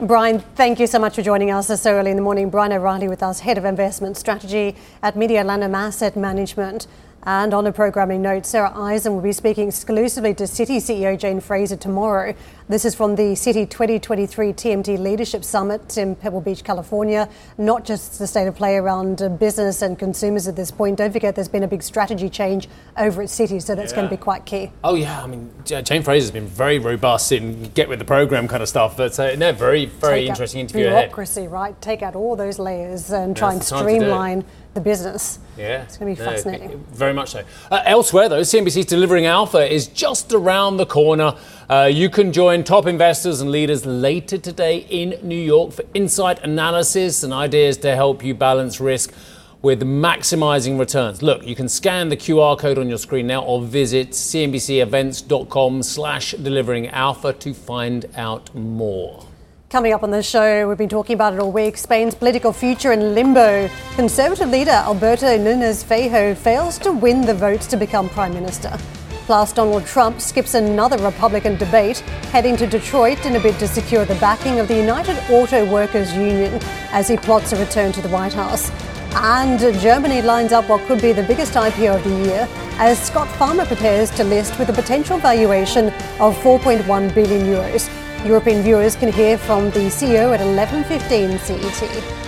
Brian, 0.02 0.40
thank 0.56 0.80
you 0.80 0.88
so 0.88 0.98
much 0.98 1.14
for 1.14 1.22
joining 1.22 1.52
us 1.52 1.68
so 1.80 1.92
early 1.92 2.10
in 2.10 2.16
the 2.16 2.24
morning. 2.24 2.50
Brian 2.50 2.72
O'Reilly 2.72 3.06
with 3.06 3.22
us, 3.22 3.38
Head 3.38 3.56
of 3.56 3.64
Investment 3.64 4.16
Strategy 4.16 4.74
at 5.00 5.14
Mediolanum 5.14 5.76
Asset 5.76 6.16
Management. 6.16 6.88
And 7.24 7.54
on 7.54 7.66
a 7.68 7.72
programming 7.72 8.20
note, 8.20 8.44
Sarah 8.46 8.76
Eisen 8.76 9.14
will 9.14 9.22
be 9.22 9.32
speaking 9.32 9.68
exclusively 9.68 10.35
to 10.35 10.44
Citi 10.44 10.78
CEO 10.78 11.16
Jane 11.16 11.40
Fraser 11.40 11.76
tomorrow. 11.76 12.35
This 12.68 12.85
is 12.85 12.96
from 12.96 13.14
the 13.14 13.35
Citi 13.35 13.68
2023 13.70 14.52
TMT 14.52 14.98
Leadership 14.98 15.44
Summit 15.44 15.96
in 15.98 16.16
Pebble 16.16 16.40
Beach, 16.40 16.64
California. 16.64 17.28
Not 17.58 17.85
just 17.85 18.18
the 18.18 18.26
state 18.26 18.48
of 18.48 18.56
play 18.56 18.76
around 18.76 19.22
uh, 19.22 19.28
business 19.28 19.82
and 19.82 19.96
consumers 19.96 20.48
at 20.48 20.56
this 20.56 20.72
point. 20.72 20.98
Don't 20.98 21.12
forget, 21.12 21.37
there's 21.37 21.48
been 21.48 21.62
a 21.62 21.68
big 21.68 21.85
strategy 21.85 22.28
change 22.28 22.68
over 22.96 23.22
at 23.22 23.28
Citi, 23.28 23.62
so 23.62 23.76
that's 23.76 23.92
yeah. 23.92 23.96
going 23.96 24.08
to 24.08 24.16
be 24.16 24.20
quite 24.20 24.44
key. 24.44 24.72
Oh 24.82 24.96
yeah, 24.96 25.22
I 25.22 25.28
mean 25.28 25.52
Jane 25.64 26.02
Fraser's 26.02 26.32
been 26.32 26.46
very 26.46 26.80
robust 26.80 27.30
in 27.30 27.64
get 27.74 27.88
with 27.88 28.00
the 28.00 28.04
program 28.04 28.48
kind 28.48 28.64
of 28.64 28.68
stuff. 28.68 28.96
But 28.96 29.16
uh, 29.20 29.37
no, 29.37 29.52
very 29.52 29.87
very 29.87 30.22
Take 30.22 30.30
interesting 30.30 30.61
interview. 30.61 30.88
Bureaucracy, 30.88 31.42
ahead. 31.42 31.52
right? 31.52 31.80
Take 31.80 32.02
out 32.02 32.16
all 32.16 32.35
those 32.35 32.58
layers 32.58 33.12
and 33.12 33.37
try 33.37 33.52
and 33.52 33.62
streamline 33.62 34.44
the 34.74 34.80
business. 34.80 35.38
Yeah. 35.56 35.82
It's 35.82 35.98
going 35.98 36.14
to 36.14 36.20
be 36.20 36.24
no, 36.24 36.32
fascinating. 36.32 36.85
Very 36.92 37.12
much 37.12 37.30
so. 37.30 37.44
Uh, 37.70 37.82
elsewhere, 37.85 38.28
though, 38.28 38.40
CNBC's 38.40 38.87
Delivering 38.87 39.26
Alpha 39.26 39.70
is 39.70 39.87
just 39.87 40.32
around 40.32 40.78
the 40.78 40.87
corner. 40.87 41.37
Uh, 41.68 41.90
you 41.92 42.08
can 42.08 42.32
join 42.32 42.64
top 42.64 42.87
investors 42.87 43.40
and 43.40 43.50
leaders 43.50 43.85
later 43.85 44.38
today 44.38 44.78
in 44.88 45.18
New 45.22 45.40
York 45.40 45.72
for 45.72 45.85
insight 45.94 46.42
analysis 46.42 47.22
and 47.22 47.32
ideas 47.32 47.76
to 47.78 47.94
help 47.94 48.24
you 48.24 48.35
balance 48.35 48.80
risk 48.80 49.12
with 49.61 49.82
maximizing 49.82 50.78
returns. 50.78 51.22
Look, 51.22 51.46
you 51.46 51.54
can 51.54 51.68
scan 51.68 52.08
the 52.08 52.16
QR 52.16 52.58
code 52.58 52.78
on 52.78 52.88
your 52.88 52.98
screen 52.98 53.28
now 53.28 53.42
or 53.42 53.62
visit 53.62 54.11
cnbcevents.com 54.11 55.82
slash 55.82 56.32
delivering 56.32 56.88
alpha 56.88 57.32
to 57.35 57.54
find 57.54 58.06
out 58.16 58.52
more. 58.54 59.24
Coming 59.72 59.94
up 59.94 60.02
on 60.02 60.11
the 60.11 60.22
show, 60.22 60.68
we've 60.68 60.76
been 60.76 60.90
talking 60.90 61.14
about 61.14 61.32
it 61.32 61.38
all 61.40 61.50
week. 61.50 61.78
Spain's 61.78 62.14
political 62.14 62.52
future 62.52 62.92
in 62.92 63.14
limbo. 63.14 63.70
Conservative 63.94 64.50
leader 64.50 64.70
Alberto 64.70 65.24
Núñez 65.38 65.82
Feijóo 65.82 66.37
fails 66.37 66.76
to 66.80 66.92
win 66.92 67.22
the 67.22 67.32
votes 67.32 67.66
to 67.68 67.78
become 67.78 68.11
prime 68.11 68.35
minister. 68.35 68.76
Plus, 69.24 69.50
Donald 69.54 69.87
Trump 69.87 70.20
skips 70.20 70.52
another 70.52 70.98
Republican 71.02 71.56
debate, 71.56 72.00
heading 72.32 72.54
to 72.58 72.66
Detroit 72.66 73.24
in 73.24 73.35
a 73.37 73.40
bid 73.40 73.58
to 73.61 73.66
secure 73.66 74.04
the 74.04 74.14
backing 74.16 74.61
of 74.61 74.68
the 74.68 74.76
United 74.76 75.16
Auto 75.30 75.64
Workers 75.72 76.12
Union 76.12 76.61
as 76.90 77.08
he 77.08 77.16
plots 77.16 77.54
a 77.54 77.56
return 77.58 77.92
to 77.92 78.02
the 78.02 78.11
White 78.11 78.35
House. 78.35 78.70
And 79.14 79.58
Germany 79.80 80.20
lines 80.20 80.52
up 80.52 80.68
what 80.68 80.87
could 80.87 81.00
be 81.00 81.14
the 81.14 81.22
biggest 81.22 81.54
IPO 81.54 81.96
of 81.96 82.04
the 82.04 82.28
year 82.28 82.46
as 82.76 83.08
Schott 83.08 83.28
Pharma 83.38 83.66
prepares 83.66 84.11
to 84.16 84.24
list 84.24 84.58
with 84.58 84.68
a 84.68 84.74
potential 84.74 85.16
valuation 85.16 85.87
of 86.20 86.37
4.1 86.42 87.14
billion 87.14 87.46
euros. 87.46 88.01
European 88.24 88.62
viewers 88.62 88.94
can 88.94 89.12
hear 89.12 89.37
from 89.37 89.70
the 89.70 89.90
CEO 89.90 90.32
at 90.32 90.40
11:15 90.40 91.38
CET. 91.38 92.22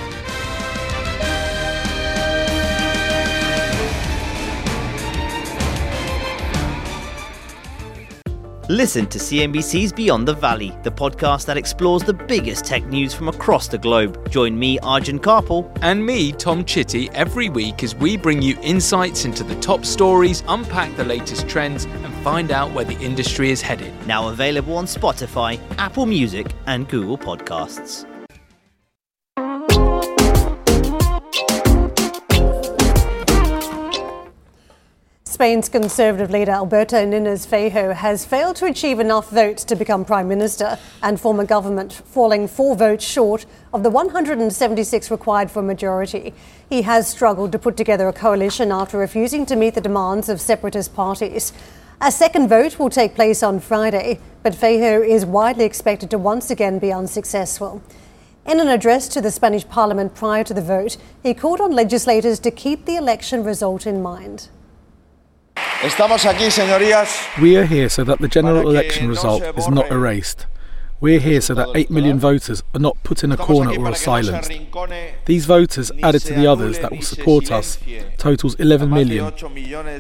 Listen 8.71 9.07
to 9.09 9.19
CNBC's 9.19 9.93
Beyond 9.93 10.27
the 10.27 10.33
Valley, 10.33 10.73
the 10.85 10.91
podcast 10.91 11.45
that 11.45 11.59
explores 11.59 12.03
the 12.03 12.15
biggest 12.15 12.65
tech 12.65 12.83
news 12.87 13.13
from 13.13 13.29
across 13.29 13.69
the 13.69 13.77
globe. 13.77 14.31
Join 14.31 14.59
me, 14.59 14.79
Arjun 14.79 15.19
Kharpal. 15.19 15.71
And 15.83 16.05
me, 16.05 16.33
Tom 16.33 16.65
Chitty, 16.65 17.11
every 17.11 17.51
week 17.51 17.85
as 17.85 17.95
we 17.95 18.17
bring 18.17 18.41
you 18.41 18.57
insights 18.63 19.27
into 19.27 19.45
the 19.45 19.55
top 19.57 19.85
stories, 19.85 20.43
unpack 20.49 20.97
the 20.97 21.05
latest 21.05 21.47
trends, 21.47 21.85
and 21.85 22.14
find 22.25 22.51
out 22.51 22.73
where 22.73 22.87
the 22.87 22.99
industry 23.01 23.51
is 23.51 23.61
headed. 23.61 23.93
Now 24.07 24.29
available 24.29 24.79
on 24.79 24.87
Spotify, 24.87 25.61
Apple 25.77 26.07
Music, 26.07 26.47
and 26.67 26.89
Google 26.89 27.19
Podcasts. 27.19 28.07
Spain's 35.25 35.69
Conservative 35.69 36.31
leader 36.31 36.53
Alberto 36.53 36.97
Núñez 37.05 37.47
Feijóo 37.47 37.93
has 37.93 38.25
failed 38.25 38.57
to 38.57 38.65
achieve 38.67 39.01
enough 39.01 39.29
votes 39.29 39.63
to 39.65 39.77
become 39.77 40.05
Prime 40.05 40.29
Minister 40.29 40.79
and 41.03 41.21
form 41.21 41.41
a 41.41 41.45
government, 41.45 41.93
falling 41.93 42.49
four 42.49 42.75
votes 42.75 43.05
short 43.05 43.45
of 43.75 43.83
the 43.83 43.91
176 43.91 45.11
required 45.11 45.51
for 45.51 45.59
a 45.59 45.63
majority. 45.63 46.33
He 46.71 46.83
has 46.83 47.07
struggled 47.07 47.53
to 47.53 47.59
put 47.59 47.77
together 47.77 48.09
a 48.09 48.13
coalition 48.15 48.73
after 48.73 48.97
refusing 48.97 49.45
to 49.47 49.57
meet 49.57 49.75
the 49.75 49.83
demands 49.83 50.31
of 50.31 50.41
separatist 50.41 50.95
parties. 50.95 51.53
A 52.07 52.13
second 52.13 52.49
vote 52.51 52.79
will 52.79 52.91
take 52.91 53.15
place 53.15 53.43
on 53.43 53.61
Friday, 53.61 54.21
but 54.43 54.53
Feijóo 54.53 55.03
is 55.09 55.25
widely 55.25 55.65
expected 55.65 56.11
to 56.11 56.19
once 56.19 56.51
again 56.51 56.79
be 56.79 56.93
unsuccessful. 56.93 57.81
In 58.45 58.61
an 58.61 58.69
address 58.69 59.09
to 59.09 59.23
the 59.23 59.31
Spanish 59.31 59.67
parliament 59.67 60.15
prior 60.15 60.45
to 60.45 60.53
the 60.53 60.61
vote, 60.61 60.99
he 61.23 61.33
called 61.33 61.63
on 61.63 61.73
legislators 61.73 62.39
to 62.41 62.51
keep 62.51 62.85
the 62.85 62.97
election 62.97 63.43
result 63.43 63.87
in 63.87 64.03
mind. 64.03 64.51
Estamos 65.81 66.27
aquí, 66.27 66.51
señorías. 66.51 67.27
We 67.41 67.57
are 67.57 67.65
here 67.65 67.89
so 67.89 68.05
that 68.05 68.19
the 68.19 68.29
general 68.29 68.69
election 68.69 69.09
result 69.09 69.43
is 69.57 69.71
not 69.71 69.91
erased. 69.91 70.45
We're 71.05 71.21
here 71.21 71.43
so 71.43 71.53
that 71.53 71.69
8 71.75 71.91
million 71.91 72.19
voters 72.19 72.63
are 72.75 72.81
not 72.81 72.97
put 73.03 73.23
in 73.23 73.31
a 73.31 73.37
corner 73.37 73.79
or 73.79 73.89
are 73.89 73.95
silenced. 73.95 74.51
These 75.27 75.45
voters, 75.45 75.93
added 76.03 76.23
to 76.23 76.33
the 76.33 76.47
others 76.47 76.79
that 76.79 76.93
will 76.93 77.03
support 77.03 77.53
us, 77.53 77.79
totals 78.17 78.55
11 78.55 78.89
million. 78.89 79.31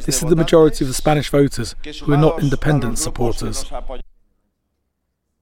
This 0.06 0.22
is 0.22 0.30
the 0.30 0.34
majority 0.34 0.82
of 0.82 0.88
the 0.88 0.94
Spanish 0.94 1.28
voters 1.28 1.74
who 2.04 2.14
are 2.14 2.16
not 2.16 2.42
independent 2.42 2.98
supporters. 2.98 3.70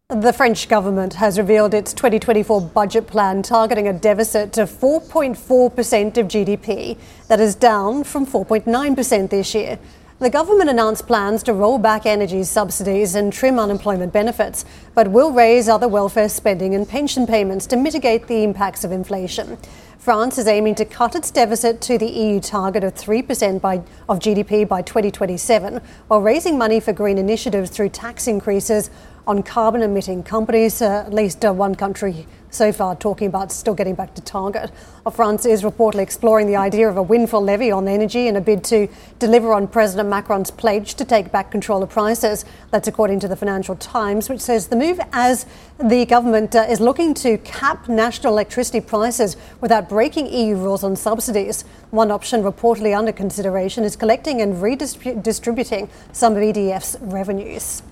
The 0.09 0.33
French 0.33 0.68
government 0.68 1.14
has 1.14 1.38
revealed 1.38 1.75
its 1.75 1.92
2024 1.92 2.61
budget 2.61 3.07
plan 3.07 3.44
targeting 3.44 3.87
a 3.87 3.92
deficit 3.92 4.59
of 4.59 4.68
4.4% 4.68 6.18
of 6.18 6.27
GDP. 6.27 6.98
That 7.29 7.38
is 7.38 7.55
down 7.55 8.03
from 8.03 8.27
4.9% 8.27 9.31
this 9.31 9.55
year. 9.55 9.79
The 10.23 10.31
government 10.31 10.71
announced 10.71 11.09
plans 11.09 11.43
to 11.43 11.53
roll 11.53 11.79
back 11.79 12.07
energy 12.07 12.45
subsidies 12.45 13.17
and 13.17 13.33
trim 13.33 13.59
unemployment 13.59 14.13
benefits, 14.13 14.65
but 14.95 15.11
will 15.11 15.33
raise 15.33 15.69
other 15.69 15.89
welfare 15.89 16.29
spending 16.29 16.77
and 16.77 16.89
pension 16.89 17.27
payments 17.27 17.67
to 17.67 17.77
mitigate 17.77 18.29
the 18.29 18.45
impacts 18.45 18.85
of 18.85 18.93
inflation. 18.93 19.59
France 19.99 20.39
is 20.39 20.47
aiming 20.47 20.77
to 20.77 20.85
cut 20.85 21.17
its 21.17 21.33
deficit 21.33 21.81
to 21.81 21.99
the 21.99 22.07
EU 22.07 22.39
target 22.39 22.85
of 22.85 22.95
3% 22.95 23.61
by, 23.61 23.83
of 24.09 24.21
GDP 24.21 24.67
by 24.67 24.81
2027, 24.83 25.81
while 26.07 26.21
raising 26.21 26.57
money 26.57 26.79
for 26.79 26.93
green 26.93 27.19
initiatives 27.19 27.71
through 27.71 27.89
tax 27.89 28.29
increases 28.29 28.91
on 29.27 29.43
carbon 29.43 29.83
emitting 29.83 30.23
companies. 30.23 30.83
Uh, 30.83 31.05
at 31.07 31.15
least 31.15 31.45
uh, 31.45 31.53
one 31.53 31.75
country 31.75 32.27
so 32.53 32.71
far 32.71 32.95
talking 32.95 33.27
about 33.27 33.51
still 33.51 33.75
getting 33.75 33.95
back 33.95 34.15
to 34.15 34.21
target. 34.23 34.71
France 35.11 35.47
is 35.47 35.63
reportedly 35.63 36.01
exploring 36.01 36.47
the 36.47 36.57
idea 36.57 36.89
of 36.89 36.97
a 36.97 37.03
windfall 37.03 37.41
levy 37.41 37.71
on 37.71 37.89
energy 37.89 38.29
in 38.29 38.37
a 38.37 38.41
bid 38.41 38.63
to 38.65 38.89
deliver 39.19 39.53
on 39.53 39.67
President 39.67 40.09
Macron's 40.09 40.51
pledge 40.51 40.95
to 40.95 41.05
take 41.05 41.33
back 41.33 41.51
control 41.51 41.83
of 41.83 41.91
prices. 41.91 42.45
That's 42.71 42.89
according 42.89 43.21
to 43.21 43.29
the 43.29 43.37
Financial 43.37 43.75
Times, 43.77 44.29
which 44.29 44.41
says 44.41 44.69
the 44.69 44.77
move 44.77 45.01
as 45.13 45.47
the 45.79 46.05
government 46.05 46.55
uh, 46.55 46.67
is 46.69 46.79
looking 46.79 47.15
to 47.15 47.39
cap 47.39 47.89
national 47.89 48.35
electricity 48.35 48.81
prices 48.81 49.37
without 49.61 49.89
breaking 49.89 50.27
EU 50.27 50.57
rules 50.57 50.85
on 50.85 50.95
subsidies. 50.95 51.65
One 51.91 52.11
option 52.11 52.43
reportedly 52.43 52.97
under 52.97 53.13
consideration 53.13 53.83
is 53.83 53.97
collecting 53.97 54.43
and 54.43 54.61
redistributing 54.63 55.89
some 56.13 56.35
of 56.37 56.43
EDF's 56.43 56.99
revenues. 57.01 57.83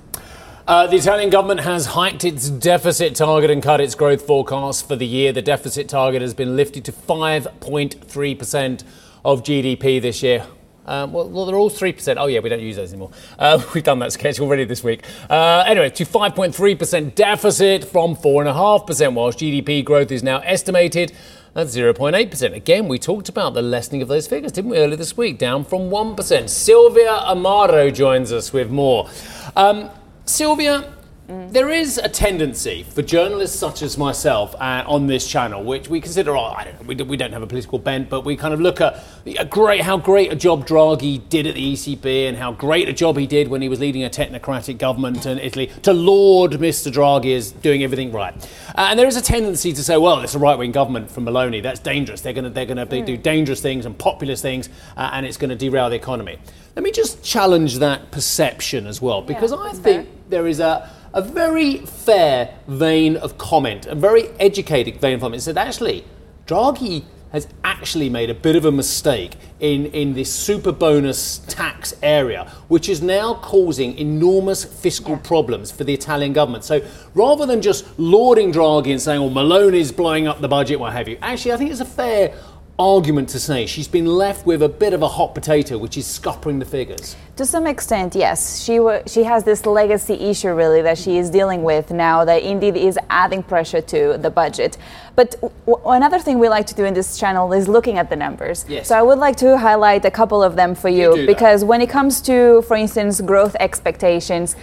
Uh, 0.70 0.86
the 0.86 0.94
Italian 0.94 1.30
government 1.30 1.58
has 1.58 1.84
hiked 1.84 2.22
its 2.22 2.48
deficit 2.48 3.16
target 3.16 3.50
and 3.50 3.60
cut 3.60 3.80
its 3.80 3.96
growth 3.96 4.24
forecast 4.24 4.86
for 4.86 4.94
the 4.94 5.04
year. 5.04 5.32
The 5.32 5.42
deficit 5.42 5.88
target 5.88 6.22
has 6.22 6.32
been 6.32 6.54
lifted 6.54 6.84
to 6.84 6.92
5.3% 6.92 8.84
of 9.24 9.42
GDP 9.42 10.00
this 10.00 10.22
year. 10.22 10.46
Um, 10.86 11.12
well, 11.12 11.44
they're 11.44 11.56
all 11.56 11.70
3%. 11.70 12.14
Oh, 12.16 12.26
yeah, 12.26 12.38
we 12.38 12.48
don't 12.48 12.60
use 12.60 12.76
those 12.76 12.92
anymore. 12.92 13.10
Uh, 13.36 13.60
we've 13.74 13.82
done 13.82 13.98
that 13.98 14.12
sketch 14.12 14.38
already 14.38 14.62
this 14.62 14.84
week. 14.84 15.02
Uh, 15.28 15.64
anyway, 15.66 15.90
to 15.90 16.04
5.3% 16.04 17.16
deficit 17.16 17.84
from 17.84 18.14
4.5%, 18.14 19.14
whilst 19.14 19.40
GDP 19.40 19.84
growth 19.84 20.12
is 20.12 20.22
now 20.22 20.38
estimated 20.38 21.10
at 21.56 21.66
0.8%. 21.66 22.54
Again, 22.54 22.86
we 22.86 23.00
talked 23.00 23.28
about 23.28 23.54
the 23.54 23.62
lessening 23.62 24.02
of 24.02 24.08
those 24.08 24.28
figures, 24.28 24.52
didn't 24.52 24.70
we, 24.70 24.78
earlier 24.78 24.94
this 24.94 25.16
week, 25.16 25.36
down 25.36 25.64
from 25.64 25.90
1%. 25.90 26.48
Silvia 26.48 27.24
Amaro 27.26 27.92
joins 27.92 28.30
us 28.30 28.52
with 28.52 28.70
more. 28.70 29.10
Um, 29.56 29.90
Silvia, 30.30 30.92
Mm. 31.30 31.52
There 31.52 31.68
is 31.68 31.96
a 31.96 32.08
tendency 32.08 32.82
for 32.82 33.02
journalists 33.02 33.56
such 33.56 33.82
as 33.82 33.96
myself 33.96 34.52
uh, 34.56 34.82
on 34.84 35.06
this 35.06 35.28
channel, 35.28 35.62
which 35.62 35.88
we 35.88 36.00
consider, 36.00 36.36
oh, 36.36 36.46
I 36.46 36.64
don't 36.64 36.80
know, 36.80 36.86
we, 36.88 36.96
we 37.04 37.16
don't 37.16 37.32
have 37.32 37.42
a 37.42 37.46
political 37.46 37.78
bent, 37.78 38.08
but 38.08 38.24
we 38.24 38.36
kind 38.36 38.52
of 38.52 38.60
look 38.60 38.80
at 38.80 39.04
a 39.38 39.44
great, 39.44 39.82
how 39.82 39.96
great 39.96 40.32
a 40.32 40.34
job 40.34 40.66
Draghi 40.66 41.28
did 41.28 41.46
at 41.46 41.54
the 41.54 41.72
ECB 41.74 42.28
and 42.28 42.36
how 42.36 42.50
great 42.50 42.88
a 42.88 42.92
job 42.92 43.16
he 43.16 43.28
did 43.28 43.46
when 43.46 43.62
he 43.62 43.68
was 43.68 43.78
leading 43.78 44.02
a 44.02 44.10
technocratic 44.10 44.78
government 44.78 45.24
in 45.24 45.38
Italy 45.38 45.68
to 45.82 45.92
laud 45.92 46.54
Mr. 46.54 46.92
Draghi 46.92 47.36
as 47.36 47.52
doing 47.52 47.84
everything 47.84 48.10
right. 48.10 48.34
Uh, 48.74 48.88
and 48.90 48.98
there 48.98 49.06
is 49.06 49.16
a 49.16 49.22
tendency 49.22 49.72
to 49.72 49.84
say, 49.84 49.96
well, 49.96 50.20
it's 50.22 50.34
a 50.34 50.38
right 50.40 50.58
wing 50.58 50.72
government 50.72 51.12
from 51.12 51.26
Meloni, 51.26 51.62
that's 51.62 51.78
dangerous. 51.78 52.22
They're 52.22 52.32
going 52.32 52.42
to 52.42 52.50
they're 52.50 52.66
gonna 52.66 52.86
mm. 52.86 53.06
do 53.06 53.16
dangerous 53.16 53.60
things 53.60 53.86
and 53.86 53.96
populist 53.96 54.42
things, 54.42 54.68
uh, 54.96 55.10
and 55.12 55.24
it's 55.24 55.36
going 55.36 55.50
to 55.50 55.56
derail 55.56 55.90
the 55.90 55.96
economy. 55.96 56.40
Let 56.74 56.82
me 56.82 56.90
just 56.90 57.22
challenge 57.22 57.78
that 57.78 58.10
perception 58.10 58.88
as 58.88 59.00
well, 59.00 59.22
because 59.22 59.52
yeah, 59.52 59.58
I 59.58 59.72
think 59.74 60.08
there 60.30 60.46
is 60.46 60.60
a 60.60 60.90
a 61.12 61.22
very 61.22 61.78
fair 61.78 62.54
vein 62.68 63.16
of 63.16 63.36
comment, 63.38 63.86
a 63.86 63.94
very 63.94 64.28
educated 64.38 65.00
vein 65.00 65.14
of 65.14 65.20
comment. 65.20 65.40
It 65.40 65.44
said, 65.44 65.58
actually, 65.58 66.04
Draghi 66.46 67.04
has 67.32 67.46
actually 67.62 68.08
made 68.08 68.28
a 68.28 68.34
bit 68.34 68.56
of 68.56 68.64
a 68.64 68.72
mistake 68.72 69.36
in, 69.60 69.86
in 69.86 70.14
this 70.14 70.32
super 70.32 70.72
bonus 70.72 71.38
tax 71.38 71.94
area, 72.02 72.50
which 72.66 72.88
is 72.88 73.00
now 73.00 73.34
causing 73.34 73.96
enormous 73.98 74.64
fiscal 74.64 75.12
yeah. 75.12 75.20
problems 75.22 75.70
for 75.70 75.84
the 75.84 75.94
Italian 75.94 76.32
government. 76.32 76.64
So 76.64 76.84
rather 77.14 77.46
than 77.46 77.62
just 77.62 77.86
lauding 77.98 78.52
Draghi 78.52 78.90
and 78.90 79.00
saying, 79.00 79.20
oh, 79.20 79.30
Meloni 79.30 79.78
is 79.78 79.92
blowing 79.92 80.26
up 80.26 80.40
the 80.40 80.48
budget, 80.48 80.80
what 80.80 80.92
have 80.92 81.06
you, 81.06 81.18
actually, 81.22 81.52
I 81.52 81.56
think 81.56 81.70
it's 81.70 81.80
a 81.80 81.84
fair 81.84 82.34
argument 82.80 83.28
to 83.28 83.38
say 83.38 83.66
she's 83.66 83.86
been 83.86 84.06
left 84.06 84.46
with 84.46 84.62
a 84.62 84.68
bit 84.68 84.94
of 84.94 85.02
a 85.02 85.08
hot 85.08 85.34
potato, 85.34 85.76
which 85.76 85.98
is 85.98 86.06
scuppering 86.06 86.58
the 86.58 86.64
figures. 86.64 87.14
To 87.36 87.44
some 87.44 87.66
extent, 87.66 88.14
yes. 88.14 88.62
She 88.64 88.76
w- 88.76 89.02
she 89.06 89.22
has 89.24 89.44
this 89.44 89.66
legacy 89.66 90.14
issue 90.14 90.54
really 90.54 90.80
that 90.82 90.96
she 90.96 91.18
is 91.18 91.28
dealing 91.28 91.62
with 91.62 91.90
now 91.90 92.24
that 92.24 92.42
indeed 92.42 92.76
is 92.76 92.98
adding 93.10 93.42
pressure 93.42 93.82
to 93.82 94.16
the 94.18 94.30
budget. 94.30 94.78
But 95.14 95.30
w- 95.66 95.82
another 95.84 96.18
thing 96.18 96.38
we 96.38 96.48
like 96.48 96.66
to 96.68 96.74
do 96.74 96.84
in 96.84 96.94
this 96.94 97.18
channel 97.18 97.52
is 97.52 97.68
looking 97.68 97.98
at 97.98 98.08
the 98.08 98.16
numbers. 98.16 98.64
Yes. 98.68 98.88
So 98.88 98.98
I 98.98 99.02
would 99.02 99.18
like 99.18 99.36
to 99.36 99.58
highlight 99.58 100.04
a 100.06 100.10
couple 100.10 100.42
of 100.42 100.56
them 100.56 100.74
for 100.74 100.88
you, 100.88 101.16
you 101.16 101.26
because 101.26 101.64
when 101.64 101.80
it 101.82 101.90
comes 101.90 102.22
to, 102.22 102.62
for 102.62 102.76
instance, 102.76 103.20
growth 103.20 103.56
expectations. 103.60 104.56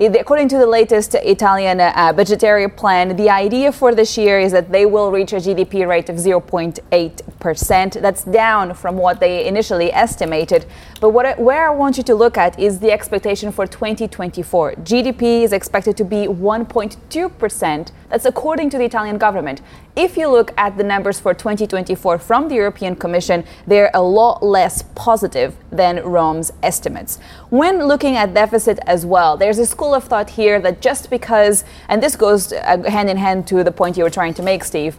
According 0.00 0.48
to 0.48 0.56
the 0.56 0.66
latest 0.66 1.14
Italian 1.14 1.78
uh, 1.78 2.14
budgetary 2.14 2.68
plan, 2.68 3.16
the 3.16 3.28
idea 3.28 3.70
for 3.70 3.94
this 3.94 4.16
year 4.16 4.40
is 4.40 4.50
that 4.52 4.72
they 4.72 4.86
will 4.86 5.12
reach 5.12 5.34
a 5.34 5.36
GDP 5.36 5.86
rate 5.86 6.08
of 6.08 6.16
0.8%. 6.16 8.00
That's 8.00 8.24
down 8.24 8.72
from 8.72 8.96
what 8.96 9.20
they 9.20 9.46
initially 9.46 9.92
estimated. 9.92 10.64
But 11.02 11.10
what, 11.10 11.38
where 11.38 11.68
I 11.68 11.74
want 11.74 11.98
you 11.98 12.02
to 12.04 12.14
look 12.14 12.38
at 12.38 12.58
is 12.58 12.78
the 12.78 12.90
expectation 12.90 13.52
for 13.52 13.66
2024. 13.66 14.76
GDP 14.76 15.42
is 15.42 15.52
expected 15.52 15.98
to 15.98 16.04
be 16.04 16.26
1.2%. 16.26 17.92
That's 18.10 18.26
according 18.26 18.70
to 18.70 18.78
the 18.78 18.84
Italian 18.84 19.18
government. 19.18 19.62
If 19.96 20.16
you 20.16 20.28
look 20.28 20.52
at 20.56 20.76
the 20.76 20.84
numbers 20.84 21.20
for 21.20 21.32
2024 21.32 22.18
from 22.18 22.48
the 22.48 22.56
European 22.56 22.96
Commission, 22.96 23.44
they're 23.66 23.90
a 23.94 24.02
lot 24.02 24.42
less 24.42 24.82
positive 24.94 25.56
than 25.70 26.02
Rome's 26.02 26.52
estimates. 26.62 27.18
When 27.50 27.86
looking 27.86 28.16
at 28.16 28.34
deficit 28.34 28.80
as 28.86 29.06
well, 29.06 29.36
there's 29.36 29.58
a 29.58 29.66
school 29.66 29.94
of 29.94 30.04
thought 30.04 30.30
here 30.30 30.60
that 30.60 30.80
just 30.80 31.08
because, 31.08 31.64
and 31.88 32.02
this 32.02 32.16
goes 32.16 32.52
uh, 32.52 32.82
hand 32.88 33.08
in 33.08 33.16
hand 33.16 33.46
to 33.48 33.62
the 33.62 33.72
point 33.72 33.96
you 33.96 34.02
were 34.02 34.10
trying 34.10 34.34
to 34.34 34.42
make, 34.42 34.64
Steve, 34.64 34.98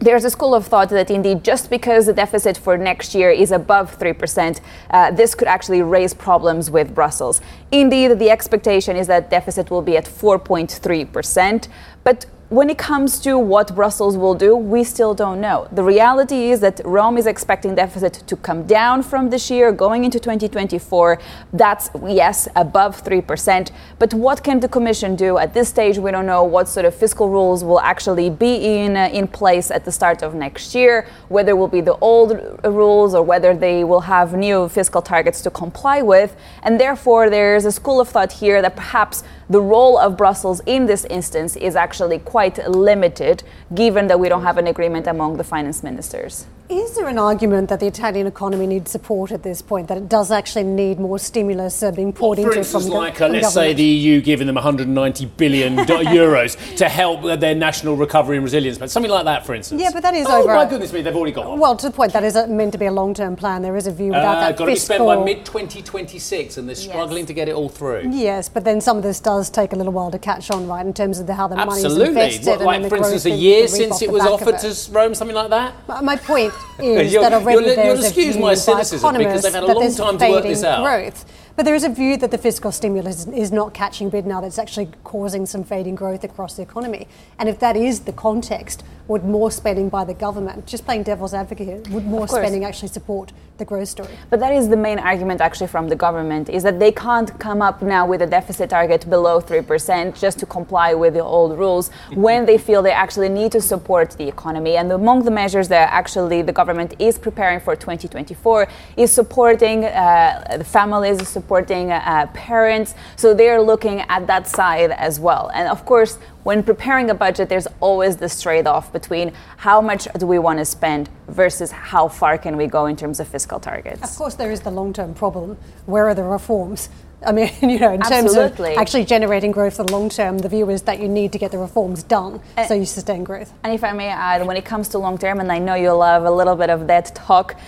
there's 0.00 0.24
a 0.24 0.30
school 0.30 0.54
of 0.54 0.66
thought 0.66 0.90
that 0.90 1.10
indeed 1.10 1.42
just 1.42 1.70
because 1.70 2.06
the 2.06 2.12
deficit 2.12 2.56
for 2.56 2.78
next 2.78 3.14
year 3.14 3.30
is 3.30 3.50
above 3.50 3.98
3%, 3.98 4.60
uh, 4.90 5.10
this 5.10 5.34
could 5.34 5.48
actually 5.48 5.82
raise 5.82 6.14
problems 6.14 6.70
with 6.70 6.94
Brussels. 6.94 7.40
Indeed, 7.72 8.18
the 8.18 8.30
expectation 8.30 8.96
is 8.96 9.08
that 9.08 9.28
deficit 9.28 9.70
will 9.70 9.82
be 9.82 9.96
at 9.96 10.04
4.3%, 10.04 11.68
but 12.04 12.26
when 12.50 12.70
it 12.70 12.78
comes 12.78 13.20
to 13.20 13.38
what 13.38 13.74
Brussels 13.74 14.16
will 14.16 14.34
do, 14.34 14.56
we 14.56 14.82
still 14.82 15.12
don't 15.12 15.38
know. 15.38 15.68
The 15.70 15.84
reality 15.84 16.50
is 16.50 16.60
that 16.60 16.80
Rome 16.82 17.18
is 17.18 17.26
expecting 17.26 17.74
deficit 17.74 18.14
to 18.26 18.36
come 18.36 18.66
down 18.66 19.02
from 19.02 19.28
this 19.28 19.50
year 19.50 19.70
going 19.70 20.04
into 20.04 20.18
2024. 20.18 21.18
That's, 21.52 21.90
yes, 22.06 22.48
above 22.56 23.04
3%. 23.04 23.70
But 23.98 24.14
what 24.14 24.42
can 24.42 24.60
the 24.60 24.68
Commission 24.68 25.14
do? 25.14 25.36
At 25.36 25.52
this 25.52 25.68
stage, 25.68 25.98
we 25.98 26.10
don't 26.10 26.24
know 26.24 26.42
what 26.42 26.68
sort 26.68 26.86
of 26.86 26.94
fiscal 26.94 27.28
rules 27.28 27.62
will 27.62 27.80
actually 27.80 28.30
be 28.30 28.54
in, 28.78 28.96
uh, 28.96 29.10
in 29.12 29.28
place 29.28 29.70
at 29.70 29.84
the 29.84 29.92
start 29.92 30.22
of 30.22 30.34
next 30.34 30.74
year, 30.74 31.06
whether 31.28 31.50
it 31.50 31.58
will 31.58 31.68
be 31.68 31.82
the 31.82 31.96
old 31.96 32.40
rules 32.64 33.14
or 33.14 33.22
whether 33.22 33.54
they 33.54 33.84
will 33.84 34.00
have 34.00 34.32
new 34.32 34.70
fiscal 34.70 35.02
targets 35.02 35.42
to 35.42 35.50
comply 35.50 36.00
with. 36.00 36.34
And 36.62 36.80
therefore, 36.80 37.28
there's 37.28 37.66
a 37.66 37.72
school 37.72 38.00
of 38.00 38.08
thought 38.08 38.32
here 38.32 38.62
that 38.62 38.74
perhaps 38.74 39.22
the 39.50 39.60
role 39.60 39.98
of 39.98 40.16
Brussels 40.16 40.60
in 40.64 40.86
this 40.86 41.04
instance 41.06 41.56
is 41.56 41.76
actually 41.76 42.18
quite 42.18 42.37
limited, 42.68 43.42
given 43.74 44.06
that 44.08 44.18
we 44.20 44.28
don't 44.28 44.42
have 44.42 44.58
an 44.58 44.66
agreement 44.66 45.06
among 45.06 45.36
the 45.36 45.44
finance 45.44 45.82
ministers. 45.82 46.46
Is 46.70 46.94
there 46.96 47.08
an 47.08 47.16
argument 47.16 47.70
that 47.70 47.80
the 47.80 47.86
Italian 47.86 48.26
economy 48.26 48.66
needs 48.66 48.90
support 48.90 49.32
at 49.32 49.42
this 49.42 49.62
point, 49.62 49.88
that 49.88 49.96
it 49.96 50.06
does 50.06 50.30
actually 50.30 50.64
need 50.64 51.00
more 51.00 51.18
stimulus 51.18 51.82
uh, 51.82 51.90
being 51.90 52.12
poured 52.12 52.36
well, 52.36 52.48
into 52.48 52.58
instance, 52.58 52.84
from 52.84 52.92
like, 52.92 53.16
the 53.16 53.24
uh, 53.24 53.28
let's 53.30 53.54
government? 53.54 53.54
say 53.54 53.72
the 53.72 53.82
EU 53.82 54.20
giving 54.20 54.46
them 54.46 54.56
190 54.56 55.24
billion 55.38 55.76
euros 55.78 56.76
to 56.76 56.86
help 56.86 57.24
uh, 57.24 57.36
their 57.36 57.54
national 57.54 57.96
recovery 57.96 58.36
and 58.36 58.44
resilience 58.44 58.76
plan, 58.76 58.86
something 58.90 59.10
like 59.10 59.24
that, 59.24 59.46
for 59.46 59.54
instance. 59.54 59.80
Yeah, 59.80 59.88
but 59.94 60.02
that 60.02 60.12
is 60.12 60.26
oh, 60.28 60.42
over. 60.42 60.54
my 60.54 60.66
goodness 60.66 60.92
me, 60.92 61.00
they've 61.00 61.16
already 61.16 61.32
got 61.32 61.48
one. 61.48 61.58
Well, 61.58 61.74
to 61.74 61.86
the 61.86 61.92
point, 61.92 62.12
that 62.12 62.22
is 62.22 62.36
a, 62.36 62.46
meant 62.46 62.72
to 62.72 62.78
be 62.78 62.84
a 62.84 62.92
long-term 62.92 63.36
plan. 63.36 63.62
There 63.62 63.76
is 63.76 63.86
a 63.86 63.90
view 63.90 64.08
without 64.08 64.36
Uh, 64.36 64.40
that 64.40 64.58
got 64.58 64.66
to 64.66 64.72
be 64.72 64.76
spent 64.76 65.02
by 65.02 65.24
mid 65.24 65.46
2026, 65.46 66.58
and 66.58 66.68
they're 66.68 66.74
struggling 66.76 67.24
to 67.24 67.32
get 67.32 67.48
it 67.48 67.54
all 67.54 67.70
through. 67.70 68.10
Yes, 68.10 68.50
but 68.50 68.64
then 68.64 68.82
some 68.82 68.98
of 68.98 69.02
this 69.02 69.20
does 69.20 69.48
take 69.48 69.72
a 69.72 69.76
little 69.76 69.92
while 69.94 70.10
to 70.10 70.18
catch 70.18 70.50
on, 70.50 70.68
right, 70.68 70.84
in 70.84 70.92
terms 70.92 71.18
of 71.18 71.26
the, 71.26 71.32
how 71.32 71.48
the 71.48 71.56
money 71.56 71.78
is 71.78 71.86
Absolutely. 71.86 72.08
invested 72.08 72.46
What, 72.46 72.56
and 72.58 72.66
like, 72.66 72.74
then 72.74 72.82
the 72.82 72.88
for 72.90 72.96
instance, 72.98 73.24
a 73.24 73.30
year 73.30 73.68
since 73.68 74.02
it 74.02 74.12
was 74.12 74.20
back 74.20 74.28
of 74.28 74.42
offered 74.42 74.56
it. 74.56 74.74
to 74.74 74.92
Rome, 74.92 75.14
something 75.14 75.34
like 75.34 75.48
that? 75.48 75.72
My- 75.88 76.02
My 76.02 76.16
point 76.16 76.52
is 76.78 77.12
You'll- 77.12 77.22
that 77.22 77.32
already 77.32 77.66
you'll- 77.66 77.84
you'll 77.84 78.04
excuse 78.04 78.36
my 78.36 78.54
cynicism 78.54 79.16
because 79.16 79.42
they've 79.42 79.52
had 79.52 79.62
a 79.64 79.66
long 79.66 79.94
time 79.94 80.18
to 80.18 80.28
work 80.30 80.42
this 80.44 80.62
out. 80.64 80.82
growth. 80.84 81.24
But 81.58 81.64
there 81.64 81.74
is 81.74 81.82
a 81.82 81.88
view 81.88 82.16
that 82.18 82.30
the 82.30 82.38
fiscal 82.38 82.70
stimulus 82.70 83.26
is 83.26 83.50
not 83.50 83.74
catching 83.74 84.10
bid 84.10 84.26
now, 84.26 84.40
that's 84.40 84.60
actually 84.60 84.90
causing 85.02 85.44
some 85.44 85.64
fading 85.64 85.96
growth 85.96 86.22
across 86.22 86.54
the 86.54 86.62
economy. 86.62 87.08
And 87.36 87.48
if 87.48 87.58
that 87.58 87.76
is 87.76 88.02
the 88.02 88.12
context, 88.12 88.84
would 89.08 89.24
more 89.24 89.50
spending 89.50 89.88
by 89.88 90.04
the 90.04 90.14
government, 90.14 90.66
just 90.66 90.84
playing 90.84 91.02
devil's 91.02 91.34
advocate 91.34 91.66
here, 91.66 91.82
would 91.90 92.04
more 92.04 92.28
spending 92.28 92.64
actually 92.64 92.88
support 92.88 93.32
the 93.56 93.64
growth 93.64 93.88
story? 93.88 94.14
But 94.30 94.38
that 94.38 94.52
is 94.52 94.68
the 94.68 94.76
main 94.76 95.00
argument 95.00 95.40
actually 95.40 95.66
from 95.66 95.88
the 95.88 95.96
government 95.96 96.48
is 96.48 96.62
that 96.62 96.78
they 96.78 96.92
can't 96.92 97.36
come 97.40 97.60
up 97.60 97.82
now 97.82 98.06
with 98.06 98.22
a 98.22 98.26
deficit 98.26 98.70
target 98.70 99.08
below 99.10 99.40
3% 99.40 100.20
just 100.20 100.38
to 100.38 100.46
comply 100.46 100.94
with 100.94 101.14
the 101.14 101.24
old 101.24 101.58
rules 101.58 101.90
when 102.14 102.46
they 102.46 102.58
feel 102.58 102.82
they 102.82 102.92
actually 102.92 103.30
need 103.30 103.50
to 103.50 103.60
support 103.60 104.10
the 104.12 104.28
economy. 104.28 104.76
And 104.76 104.92
among 104.92 105.24
the 105.24 105.32
measures 105.32 105.66
that 105.68 105.90
actually 105.90 106.42
the 106.42 106.52
government 106.52 106.94
is 107.00 107.18
preparing 107.18 107.58
for 107.58 107.74
2024 107.74 108.68
is 108.96 109.10
supporting 109.10 109.86
uh, 109.86 110.56
the 110.58 110.64
families, 110.64 111.26
supporting 111.26 111.47
uh, 111.50 112.26
parents. 112.34 112.94
So 113.16 113.34
they're 113.34 113.60
looking 113.60 114.00
at 114.02 114.26
that 114.26 114.46
side 114.46 114.90
as 114.90 115.18
well. 115.18 115.50
And 115.54 115.68
of 115.68 115.84
course, 115.84 116.18
when 116.44 116.62
preparing 116.62 117.10
a 117.10 117.14
budget, 117.14 117.48
there's 117.48 117.66
always 117.80 118.16
this 118.16 118.40
trade 118.40 118.66
off 118.66 118.92
between 118.92 119.32
how 119.56 119.80
much 119.80 120.08
do 120.18 120.26
we 120.26 120.38
want 120.38 120.58
to 120.58 120.64
spend 120.64 121.10
versus 121.28 121.70
how 121.70 122.08
far 122.08 122.38
can 122.38 122.56
we 122.56 122.66
go 122.66 122.86
in 122.86 122.96
terms 122.96 123.20
of 123.20 123.28
fiscal 123.28 123.60
targets. 123.60 124.02
Of 124.02 124.16
course, 124.16 124.34
there 124.34 124.50
is 124.50 124.60
the 124.60 124.70
long 124.70 124.92
term 124.92 125.14
problem. 125.14 125.58
Where 125.86 126.08
are 126.08 126.14
the 126.14 126.24
reforms? 126.24 126.88
I 127.26 127.32
mean, 127.32 127.50
you 127.62 127.78
know, 127.78 127.92
in 127.92 128.00
terms 128.00 128.36
Absolutely. 128.36 128.72
of 128.72 128.78
actually 128.78 129.04
generating 129.04 129.50
growth 129.50 129.76
for 129.76 129.84
the 129.84 129.92
long 129.92 130.08
term, 130.08 130.38
the 130.38 130.48
view 130.48 130.70
is 130.70 130.82
that 130.82 131.00
you 131.00 131.08
need 131.08 131.32
to 131.32 131.38
get 131.38 131.50
the 131.50 131.58
reforms 131.58 132.02
done 132.02 132.40
so 132.66 132.74
you 132.74 132.84
sustain 132.84 133.24
growth. 133.24 133.52
And 133.64 133.72
if 133.72 133.84
I 133.84 133.92
may 133.92 134.08
add, 134.08 134.46
when 134.46 134.56
it 134.56 134.64
comes 134.64 134.88
to 134.88 134.98
long 134.98 135.18
term, 135.18 135.40
and 135.40 135.50
I 135.50 135.58
know 135.58 135.74
you 135.74 135.92
love 135.92 136.24
a 136.24 136.30
little 136.30 136.56
bit 136.56 136.70
of 136.70 136.86
that 136.86 137.14
talk, 137.14 137.58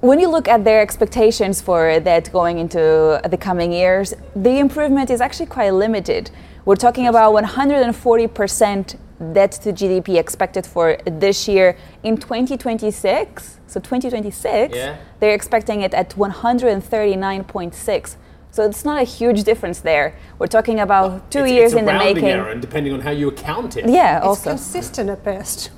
when 0.00 0.20
you 0.20 0.28
look 0.28 0.46
at 0.48 0.64
their 0.64 0.80
expectations 0.80 1.60
for 1.60 1.98
that 2.00 2.30
going 2.32 2.58
into 2.58 3.20
the 3.28 3.36
coming 3.36 3.72
years, 3.72 4.14
the 4.36 4.58
improvement 4.58 5.10
is 5.10 5.20
actually 5.20 5.46
quite 5.46 5.70
limited. 5.70 6.30
We're 6.64 6.76
talking 6.76 7.06
about 7.08 7.32
140% 7.34 8.96
debt 9.32 9.52
to 9.52 9.72
GDP 9.72 10.16
expected 10.18 10.64
for 10.66 10.96
this 11.04 11.48
year. 11.48 11.76
In 12.04 12.16
2026, 12.16 13.58
so 13.66 13.80
2026, 13.80 14.76
Yeah. 14.76 14.96
they're 15.18 15.34
expecting 15.34 15.80
it 15.82 15.92
at 15.94 16.10
139.6. 16.16 18.16
So 18.50 18.64
it's 18.64 18.84
not 18.84 19.00
a 19.00 19.04
huge 19.04 19.42
difference 19.44 19.80
there. 19.80 20.14
We're 20.38 20.46
talking 20.46 20.78
about 20.80 21.30
two 21.30 21.40
It's- 21.40 21.52
years 21.52 21.72
it's 21.72 21.76
a 21.76 21.78
in 21.80 21.84
the 21.86 21.92
rounding 21.92 22.14
making. 22.14 22.30
error, 22.30 22.48
and 22.50 22.60
depending 22.60 22.92
on 22.94 23.00
how 23.00 23.10
you 23.10 23.28
account 23.28 23.76
it. 23.76 23.86
Yeah, 23.88 24.18
It's 24.18 24.26
also. 24.26 24.50
consistent 24.50 25.10
at 25.10 25.22
best. 25.24 25.70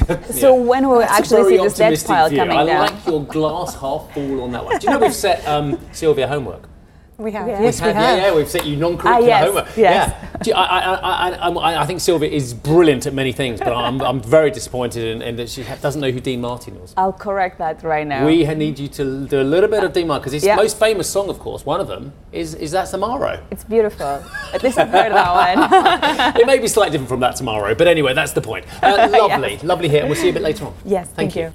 So 0.32 0.54
when 0.54 0.88
will 0.88 0.98
we 0.98 1.04
That's 1.04 1.20
actually 1.32 1.56
see 1.56 1.62
this 1.62 1.72
optimistic 1.74 2.08
pile 2.08 2.28
view. 2.28 2.38
coming 2.38 2.56
I 2.56 2.64
down? 2.64 2.80
like 2.80 3.06
your 3.06 3.24
glass 3.24 3.74
half 3.74 4.12
full 4.14 4.42
on 4.42 4.52
that 4.52 4.64
one. 4.64 4.78
Do 4.78 4.86
you 4.86 4.92
know 4.92 4.98
we've 4.98 5.14
set 5.14 5.46
um, 5.46 5.78
Silvia 5.92 6.26
homework? 6.26 6.68
We 7.22 7.32
have. 7.32 7.46
Yeah. 7.46 7.62
Yes, 7.62 7.80
we 7.80 7.86
Have- 7.86 7.96
have. 7.96 8.18
Yeah, 8.18 8.26
yeah, 8.26 8.34
we've 8.34 8.48
set 8.48 8.66
you 8.66 8.76
non-curricular 8.76 9.04
Ah, 9.14 9.18
yes, 9.18 9.44
homework. 9.44 9.66
yes. 9.76 10.14
Yeah. 10.46 10.56
I, 10.56 10.62
I, 10.62 10.94
I, 10.94 11.30
I, 11.30 11.48
I, 11.50 11.82
I 11.82 11.86
think 11.86 12.00
Silvia 12.00 12.28
is 12.28 12.52
brilliant 12.52 13.06
at 13.06 13.14
many 13.14 13.30
things, 13.32 13.60
but 13.60 13.72
I'm, 13.72 14.00
I'm 14.02 14.20
very 14.20 14.50
disappointed 14.50 15.04
in, 15.04 15.22
in 15.22 15.36
that 15.36 15.48
she 15.48 15.62
doesn't 15.80 16.00
know 16.00 16.10
who 16.10 16.18
Dean 16.20 16.40
Martin 16.40 16.80
was. 16.80 16.92
I'll 16.96 17.12
correct 17.12 17.58
that 17.58 17.82
right 17.84 18.06
now. 18.06 18.26
We 18.26 18.44
need 18.54 18.78
you 18.78 18.88
to 18.88 19.26
do 19.26 19.40
a 19.40 19.44
little 19.44 19.68
bit 19.70 19.84
of 19.84 19.92
Dean 19.92 20.08
Martin 20.08 20.22
because 20.22 20.32
his 20.32 20.44
Yeah. 20.44 20.56
most 20.56 20.78
famous 20.78 21.08
song, 21.08 21.28
of 21.28 21.38
course, 21.38 21.64
one 21.64 21.80
of 21.80 21.86
them 21.88 22.12
is 22.32 22.54
is 22.54 22.72
that 22.72 22.88
Tomorrow. 22.88 23.42
It's 23.50 23.64
beautiful. 23.64 24.22
At 24.52 24.62
least 24.62 24.76
I've 24.78 24.88
heard 24.90 25.12
that 25.12 26.32
one. 26.32 26.36
it 26.40 26.46
may 26.46 26.58
be 26.58 26.66
slightly 26.68 26.90
different 26.92 27.08
from 27.08 27.20
that 27.20 27.36
Tomorrow, 27.36 27.74
but 27.74 27.86
anyway, 27.86 28.12
that's 28.12 28.32
the 28.32 28.40
point. 28.42 28.66
Uh, 28.82 29.08
lovely, 29.12 29.58
lovely 29.62 29.88
here, 29.88 30.00
and 30.00 30.08
we'll 30.10 30.16
see 30.18 30.26
you 30.26 30.30
a 30.30 30.34
bit 30.34 30.42
later 30.42 30.66
on. 30.66 30.74
yes, 30.84 31.08
Thank 31.08 31.36
you. 31.36 31.54